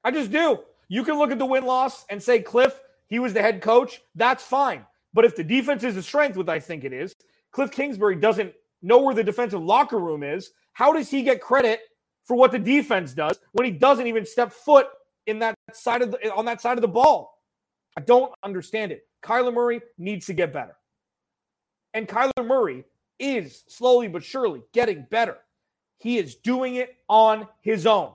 I 0.04 0.12
just 0.12 0.32
do. 0.32 0.60
You 0.88 1.04
can 1.04 1.18
look 1.18 1.32
at 1.32 1.40
the 1.40 1.46
win 1.46 1.66
loss 1.66 2.06
and 2.10 2.22
say, 2.22 2.42
Cliff, 2.42 2.80
he 3.08 3.20
was 3.20 3.34
the 3.34 3.42
head 3.42 3.62
coach. 3.62 4.02
That's 4.16 4.44
fine. 4.44 4.86
But 5.14 5.26
if 5.26 5.36
the 5.36 5.44
defense 5.44 5.84
is 5.84 5.98
a 5.98 6.04
strength, 6.04 6.38
which 6.38 6.48
I 6.48 6.60
think 6.60 6.84
it 6.84 6.94
is, 6.94 7.16
Cliff 7.52 7.72
Kingsbury 7.72 8.16
doesn't 8.16 8.54
know 8.82 9.00
where 9.00 9.14
the 9.14 9.24
defensive 9.24 9.62
locker 9.62 10.00
room 10.00 10.24
is. 10.24 10.52
How 10.74 10.94
does 10.94 11.10
he 11.10 11.24
get 11.24 11.42
credit 11.42 11.82
for 12.24 12.36
what 12.36 12.52
the 12.52 12.60
defense 12.60 13.14
does 13.14 13.40
when 13.52 13.66
he 13.66 13.72
doesn't 13.72 14.08
even 14.08 14.26
step 14.26 14.52
foot 14.52 14.88
in 15.28 15.40
that 15.40 15.56
side 15.74 16.02
of 16.02 16.12
the 16.12 16.34
on 16.34 16.46
that 16.46 16.62
side 16.62 16.78
of 16.78 16.82
the 16.82 16.88
ball? 16.88 17.38
I 17.98 18.02
don't 18.02 18.34
understand 18.44 18.92
it. 18.92 19.06
Kyler 19.24 19.54
Murray 19.54 19.82
needs 19.98 20.26
to 20.28 20.34
get 20.34 20.54
better. 20.54 20.76
And 21.94 22.08
Kyler 22.08 22.46
Murray 22.46 22.86
is 23.20 23.64
slowly 23.68 24.08
but 24.08 24.24
surely 24.24 24.64
getting 24.74 25.06
better. 25.12 25.38
He 26.00 26.18
is 26.18 26.36
doing 26.36 26.76
it 26.76 26.96
on 27.08 27.48
his 27.62 27.86
own 27.86 28.14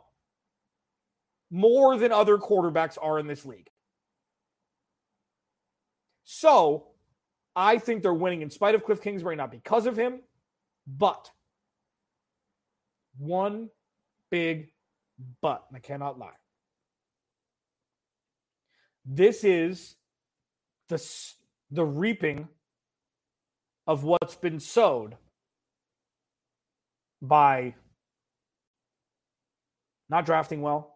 more 1.50 1.96
than 1.96 2.12
other 2.12 2.38
quarterbacks 2.38 2.98
are 3.00 3.18
in 3.18 3.26
this 3.26 3.44
league. 3.44 3.68
So 6.24 6.88
I 7.54 7.78
think 7.78 8.02
they're 8.02 8.12
winning 8.12 8.42
in 8.42 8.50
spite 8.50 8.74
of 8.74 8.84
Cliff 8.84 9.00
Kingsbury, 9.00 9.36
not 9.36 9.50
because 9.50 9.86
of 9.86 9.96
him, 9.96 10.20
but 10.86 11.30
one 13.18 13.70
big 14.30 14.70
but. 15.40 15.64
I 15.74 15.78
cannot 15.78 16.18
lie. 16.18 16.34
This 19.04 19.44
is 19.44 19.94
the, 20.88 21.02
the 21.70 21.84
reaping 21.84 22.48
of 23.86 24.02
what's 24.02 24.34
been 24.34 24.58
sowed 24.58 25.16
by 27.22 27.74
not 30.08 30.26
drafting 30.26 30.60
well, 30.60 30.95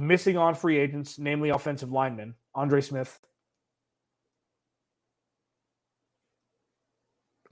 missing 0.00 0.36
on 0.36 0.54
free 0.54 0.78
agents, 0.78 1.18
namely 1.18 1.50
offensive 1.50 1.90
linemen, 1.90 2.34
Andre 2.54 2.80
Smith, 2.80 3.18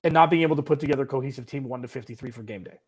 and 0.05 0.15
not 0.15 0.31
being 0.31 0.43
able 0.43 0.57
to 0.57 0.63
put 0.63 0.81
together 0.81 1.03
a 1.03 1.07
cohesive 1.07 1.47
team 1.47 1.65
1 1.65 1.83
to 1.83 1.89
53 1.89 2.31
for 2.31 2.43
game 2.43 2.63
day. 2.63 2.79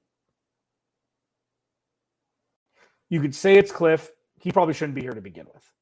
You 3.08 3.20
could 3.20 3.34
say 3.34 3.56
it's 3.56 3.72
Cliff. 3.72 4.10
He 4.40 4.52
probably 4.52 4.74
shouldn't 4.74 4.94
be 4.94 5.02
here 5.02 5.12
to 5.12 5.20
begin 5.20 5.46
with. 5.52 5.72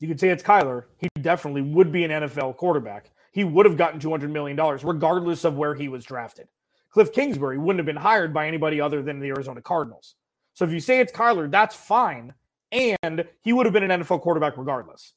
You 0.00 0.08
could 0.08 0.20
say 0.20 0.30
it's 0.30 0.42
Kyler. 0.42 0.84
He 0.96 1.08
definitely 1.20 1.62
would 1.62 1.92
be 1.92 2.04
an 2.04 2.10
NFL 2.10 2.56
quarterback. 2.56 3.10
He 3.32 3.44
would 3.44 3.66
have 3.66 3.76
gotten 3.76 4.00
$200 4.00 4.30
million 4.30 4.56
regardless 4.82 5.44
of 5.44 5.56
where 5.56 5.74
he 5.74 5.88
was 5.88 6.04
drafted. 6.04 6.48
Cliff 6.90 7.12
Kingsbury 7.12 7.58
wouldn't 7.58 7.78
have 7.78 7.86
been 7.86 7.96
hired 7.96 8.32
by 8.32 8.48
anybody 8.48 8.80
other 8.80 9.02
than 9.02 9.20
the 9.20 9.28
Arizona 9.28 9.60
Cardinals. 9.60 10.14
So 10.58 10.64
if 10.64 10.72
you 10.72 10.80
say 10.80 10.98
it's 10.98 11.12
Kyler, 11.12 11.48
that's 11.48 11.76
fine. 11.76 12.34
And 12.72 13.24
he 13.42 13.52
would 13.52 13.64
have 13.64 13.72
been 13.72 13.88
an 13.88 14.02
NFL 14.02 14.22
quarterback 14.22 14.56
regardless. 14.56 15.12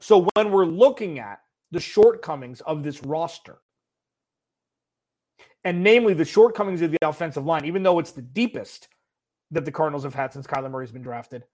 So 0.00 0.26
when 0.34 0.50
we're 0.50 0.66
looking 0.66 1.20
at 1.20 1.38
the 1.70 1.78
shortcomings 1.78 2.60
of 2.62 2.82
this 2.82 3.04
roster, 3.04 3.58
and 5.62 5.84
namely 5.84 6.12
the 6.12 6.24
shortcomings 6.24 6.82
of 6.82 6.90
the 6.90 6.98
offensive 7.02 7.46
line, 7.46 7.66
even 7.66 7.84
though 7.84 8.00
it's 8.00 8.10
the 8.10 8.20
deepest 8.20 8.88
that 9.52 9.64
the 9.64 9.70
Cardinals 9.70 10.02
have 10.02 10.16
had 10.16 10.32
since 10.32 10.48
Kyler 10.48 10.68
Murray's 10.68 10.90
been 10.90 11.02
drafted, 11.02 11.44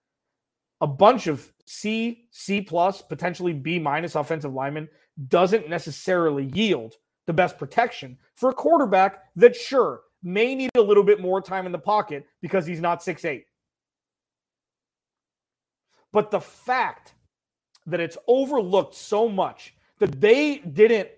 a 0.81 0.87
bunch 0.87 1.27
of 1.27 1.53
C, 1.67 2.25
C 2.31 2.59
plus, 2.59 3.03
potentially 3.03 3.53
B 3.53 3.77
minus 3.77 4.15
offensive 4.15 4.55
linemen 4.55 4.89
doesn't 5.27 5.69
necessarily 5.69 6.49
yield 6.55 6.95
the 7.27 7.33
best 7.33 7.59
protection 7.59 8.17
for 8.33 8.49
a 8.49 8.55
quarterback 8.55 9.25
that, 9.35 9.55
sure, 9.55 10.01
may 10.23 10.55
need 10.55 10.71
a 10.75 10.81
little 10.81 11.03
bit 11.03 11.19
more 11.19 11.41
time 11.41 11.65
in 11.65 11.71
the 11.71 11.79
pocket 11.79 12.25
because 12.41 12.65
he's 12.65 12.81
not 12.81 13.03
six 13.03 13.25
eight. 13.25 13.45
But 16.11 16.31
the 16.31 16.41
fact 16.41 17.13
that 17.85 17.99
it's 17.99 18.17
overlooked 18.27 18.95
so 18.95 19.29
much 19.29 19.73
that 19.99 20.19
they 20.19 20.57
didn't 20.57 21.09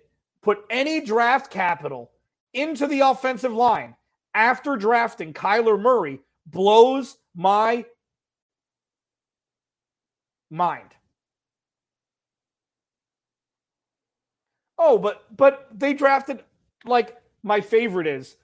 put 0.41 0.65
any 0.69 1.01
draft 1.01 1.51
capital 1.51 2.11
into 2.53 2.87
the 2.87 3.01
offensive 3.01 3.53
line 3.53 3.95
after 4.33 4.75
drafting 4.75 5.33
Kyler 5.33 5.79
Murray 5.79 6.19
blows 6.45 7.17
my 7.35 7.85
mind. 10.49 10.89
Oh, 14.77 14.97
but 14.97 15.25
but 15.35 15.67
they 15.73 15.93
drafted 15.93 16.43
like 16.85 17.15
my 17.43 17.61
favorite 17.61 18.07
is 18.07 18.35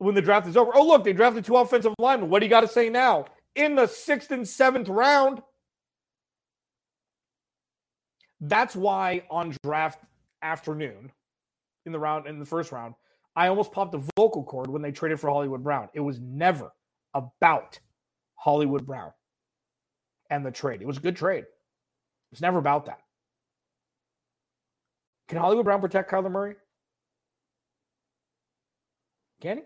when 0.00 0.14
the 0.14 0.22
draft 0.22 0.48
is 0.48 0.56
over. 0.56 0.72
Oh, 0.74 0.86
look, 0.86 1.04
they 1.04 1.12
drafted 1.12 1.44
two 1.44 1.56
offensive 1.56 1.94
linemen. 1.98 2.30
What 2.30 2.40
do 2.40 2.46
you 2.46 2.50
got 2.50 2.62
to 2.62 2.68
say 2.68 2.88
now? 2.88 3.26
In 3.54 3.74
the 3.74 3.86
sixth 3.86 4.30
and 4.30 4.48
seventh 4.48 4.88
round. 4.88 5.42
That's 8.40 8.74
why 8.74 9.24
on 9.30 9.54
draft 9.62 10.02
afternoon, 10.40 11.12
in 11.84 11.92
the 11.92 11.98
round, 11.98 12.26
in 12.26 12.38
the 12.38 12.46
first 12.46 12.72
round, 12.72 12.94
I 13.36 13.48
almost 13.48 13.72
popped 13.72 13.94
a 13.94 14.02
vocal 14.16 14.42
cord 14.42 14.70
when 14.70 14.80
they 14.80 14.90
traded 14.90 15.20
for 15.20 15.28
Hollywood 15.28 15.62
Brown. 15.62 15.90
It 15.92 16.00
was 16.00 16.18
never 16.18 16.72
about 17.12 17.78
Hollywood 18.36 18.86
Brown 18.86 19.12
and 20.30 20.46
the 20.46 20.50
trade. 20.50 20.80
It 20.80 20.86
was 20.86 20.96
a 20.96 21.02
good 21.02 21.16
trade. 21.16 21.44
It 21.44 22.30
was 22.30 22.40
never 22.40 22.58
about 22.58 22.86
that. 22.86 23.00
Can 25.28 25.36
Hollywood 25.36 25.66
Brown 25.66 25.82
protect 25.82 26.10
Kyler 26.10 26.30
Murray? 26.30 26.54
Can 29.42 29.58
he? 29.58 29.62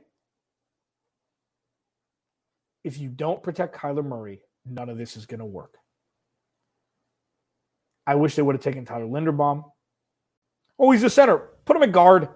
If 2.85 2.99
you 2.99 3.09
don't 3.09 3.42
protect 3.42 3.77
Kyler 3.77 4.05
Murray, 4.05 4.42
none 4.66 4.88
of 4.88 4.99
this 4.99 5.16
is 5.16 5.27
going 5.27 5.40
to 5.40 5.47
work. 5.47 5.79
I 8.07 8.14
wish 8.16 8.37
they 8.37 8.42
would 8.42 8.55
have 8.55 8.62
taken 8.62 8.85
Tyler 8.85 9.07
Linderbaum. 9.07 9.64
Oh, 10.79 10.90
he's 10.90 11.03
a 11.03 11.11
center. 11.11 11.38
Put 11.64 11.77
him 11.77 11.83
at 11.83 11.92
guard. 11.92 12.29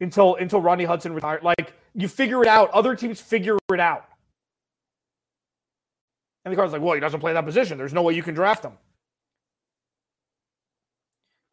until 0.00 0.36
until 0.36 0.60
Rodney 0.60 0.84
Hudson 0.84 1.14
retired. 1.14 1.42
Like 1.42 1.72
you 1.94 2.08
figure 2.08 2.42
it 2.42 2.48
out. 2.48 2.70
Other 2.72 2.94
teams 2.96 3.20
figure 3.20 3.58
it 3.72 3.80
out. 3.80 4.04
And 6.44 6.52
the 6.52 6.56
Cardinals 6.56 6.72
like, 6.74 6.82
well, 6.82 6.94
he 6.94 7.00
doesn't 7.00 7.20
play 7.20 7.32
that 7.32 7.44
position. 7.44 7.78
There's 7.78 7.94
no 7.94 8.02
way 8.02 8.14
you 8.14 8.22
can 8.22 8.34
draft 8.34 8.64
him. 8.64 8.72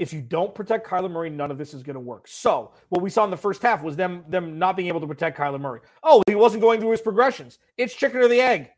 If 0.02 0.12
you 0.12 0.20
don't 0.20 0.56
protect 0.56 0.88
Kyler 0.88 1.12
Murray, 1.12 1.30
none 1.30 1.52
of 1.52 1.60
this 1.60 1.76
is 1.76 1.84
going 1.84 1.94
to 1.94 2.00
work. 2.00 2.28
So 2.28 2.72
what 2.90 3.04
we 3.04 3.12
saw 3.12 3.24
in 3.24 3.30
the 3.30 3.38
first 3.38 3.62
half 3.62 3.84
was 3.84 3.96
them 3.96 4.26
them 4.28 4.58
not 4.58 4.76
being 4.76 4.88
able 4.88 5.00
to 5.00 5.06
protect 5.06 5.38
Kyler 5.38 5.62
Murray. 5.62 5.82
Oh, 6.02 6.24
he 6.26 6.34
wasn't 6.34 6.64
going 6.64 6.80
through 6.80 6.90
his 6.90 7.02
progressions. 7.02 7.60
It's 7.78 7.94
chicken 7.94 8.20
or 8.20 8.28
the 8.28 8.42
egg. 8.42 8.72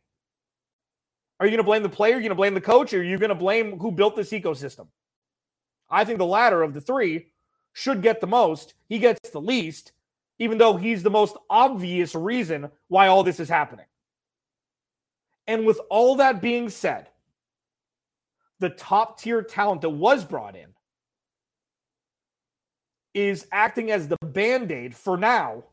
Are 1.40 1.46
you 1.46 1.52
going 1.52 1.60
to 1.60 1.64
blame 1.64 1.82
the 1.82 1.88
player? 1.88 2.16
Are 2.16 2.18
you 2.18 2.24
going 2.24 2.32
to 2.32 2.36
blame 2.36 2.54
the 2.54 2.60
coach? 2.60 2.94
Or 2.94 3.00
are 3.00 3.04
you 3.04 3.18
going 3.18 3.30
to 3.30 3.36
blame 3.36 3.80
who 3.80 3.90
built 3.90 4.18
this 4.18 4.32
ecosystem? 4.32 4.88
I 5.90 6.04
think 6.04 6.18
the 6.18 6.26
latter 6.26 6.62
of 6.62 6.74
the 6.74 6.82
three 6.82 7.28
should 7.72 8.02
get 8.02 8.20
the 8.20 8.28
most. 8.28 8.74
He 8.90 9.00
gets 9.00 9.30
the 9.30 9.40
least, 9.40 9.94
even 10.40 10.58
though 10.58 10.76
he's 10.76 11.04
the 11.04 11.10
most 11.10 11.38
obvious 11.50 12.16
reason 12.16 12.70
why 12.90 13.08
all 13.08 13.24
this 13.24 13.40
is 13.40 13.48
happening. 13.48 13.86
And 15.48 15.66
with 15.66 15.80
all 15.90 16.18
that 16.18 16.42
being 16.42 16.68
said, 16.68 17.08
the 18.60 18.72
top 18.72 19.22
tier 19.22 19.42
talent 19.42 19.80
that 19.84 19.90
was 19.90 20.26
brought 20.26 20.58
in 20.58 20.73
is 23.14 23.48
acting 23.52 23.92
as 23.92 24.08
the 24.08 24.18
band 24.24 24.72
aid 24.72 24.96
for 24.96 25.18
now 25.18 25.64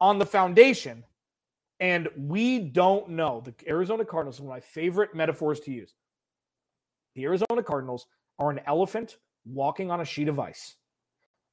on 0.00 0.18
the 0.18 0.26
foundation. 0.26 1.04
And 1.78 2.08
we 2.16 2.58
don't 2.58 3.10
know. 3.10 3.42
The 3.44 3.54
Arizona 3.68 4.04
Cardinals, 4.04 4.40
one 4.40 4.50
of 4.50 4.56
my 4.56 4.60
favorite 4.60 5.14
metaphors 5.14 5.60
to 5.60 5.70
use. 5.70 5.94
The 7.14 7.24
Arizona 7.24 7.62
Cardinals 7.62 8.06
are 8.38 8.50
an 8.50 8.60
elephant 8.66 9.16
walking 9.44 9.90
on 9.90 10.00
a 10.00 10.04
sheet 10.04 10.28
of 10.28 10.38
ice. 10.38 10.76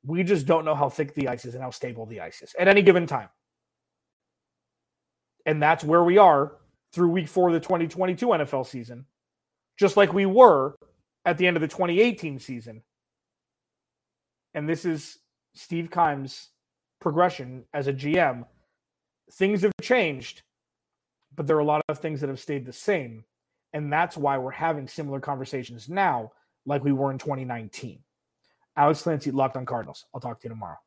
We 0.05 0.23
just 0.23 0.45
don't 0.45 0.65
know 0.65 0.75
how 0.75 0.89
thick 0.89 1.13
the 1.13 1.27
ice 1.29 1.45
is 1.45 1.53
and 1.53 1.63
how 1.63 1.69
stable 1.69 2.05
the 2.05 2.21
ice 2.21 2.41
is 2.41 2.53
at 2.59 2.67
any 2.67 2.81
given 2.81 3.07
time. 3.07 3.29
And 5.45 5.61
that's 5.61 5.83
where 5.83 6.03
we 6.03 6.17
are 6.17 6.57
through 6.93 7.09
week 7.09 7.27
four 7.27 7.49
of 7.49 7.53
the 7.53 7.59
2022 7.59 8.25
NFL 8.27 8.65
season, 8.67 9.05
just 9.77 9.97
like 9.97 10.13
we 10.13 10.25
were 10.25 10.75
at 11.25 11.37
the 11.37 11.47
end 11.47 11.57
of 11.57 11.61
the 11.61 11.67
2018 11.67 12.39
season. 12.39 12.81
And 14.53 14.69
this 14.69 14.85
is 14.85 15.19
Steve 15.55 15.89
Keim's 15.91 16.49
progression 16.99 17.65
as 17.73 17.87
a 17.87 17.93
GM. 17.93 18.45
Things 19.31 19.61
have 19.61 19.71
changed, 19.81 20.43
but 21.35 21.47
there 21.47 21.55
are 21.57 21.61
a 21.61 21.65
lot 21.65 21.81
of 21.89 21.99
things 21.99 22.21
that 22.21 22.29
have 22.29 22.39
stayed 22.39 22.65
the 22.65 22.73
same. 22.73 23.25
And 23.73 23.91
that's 23.91 24.15
why 24.15 24.37
we're 24.37 24.51
having 24.51 24.87
similar 24.87 25.19
conversations 25.19 25.89
now, 25.89 26.31
like 26.65 26.83
we 26.83 26.91
were 26.91 27.11
in 27.11 27.17
2019. 27.17 27.99
Alex 28.75 29.01
Clancy, 29.01 29.31
Locked 29.31 29.57
on 29.57 29.65
Cardinals. 29.65 30.05
I'll 30.13 30.21
talk 30.21 30.39
to 30.41 30.45
you 30.45 30.49
tomorrow. 30.49 30.77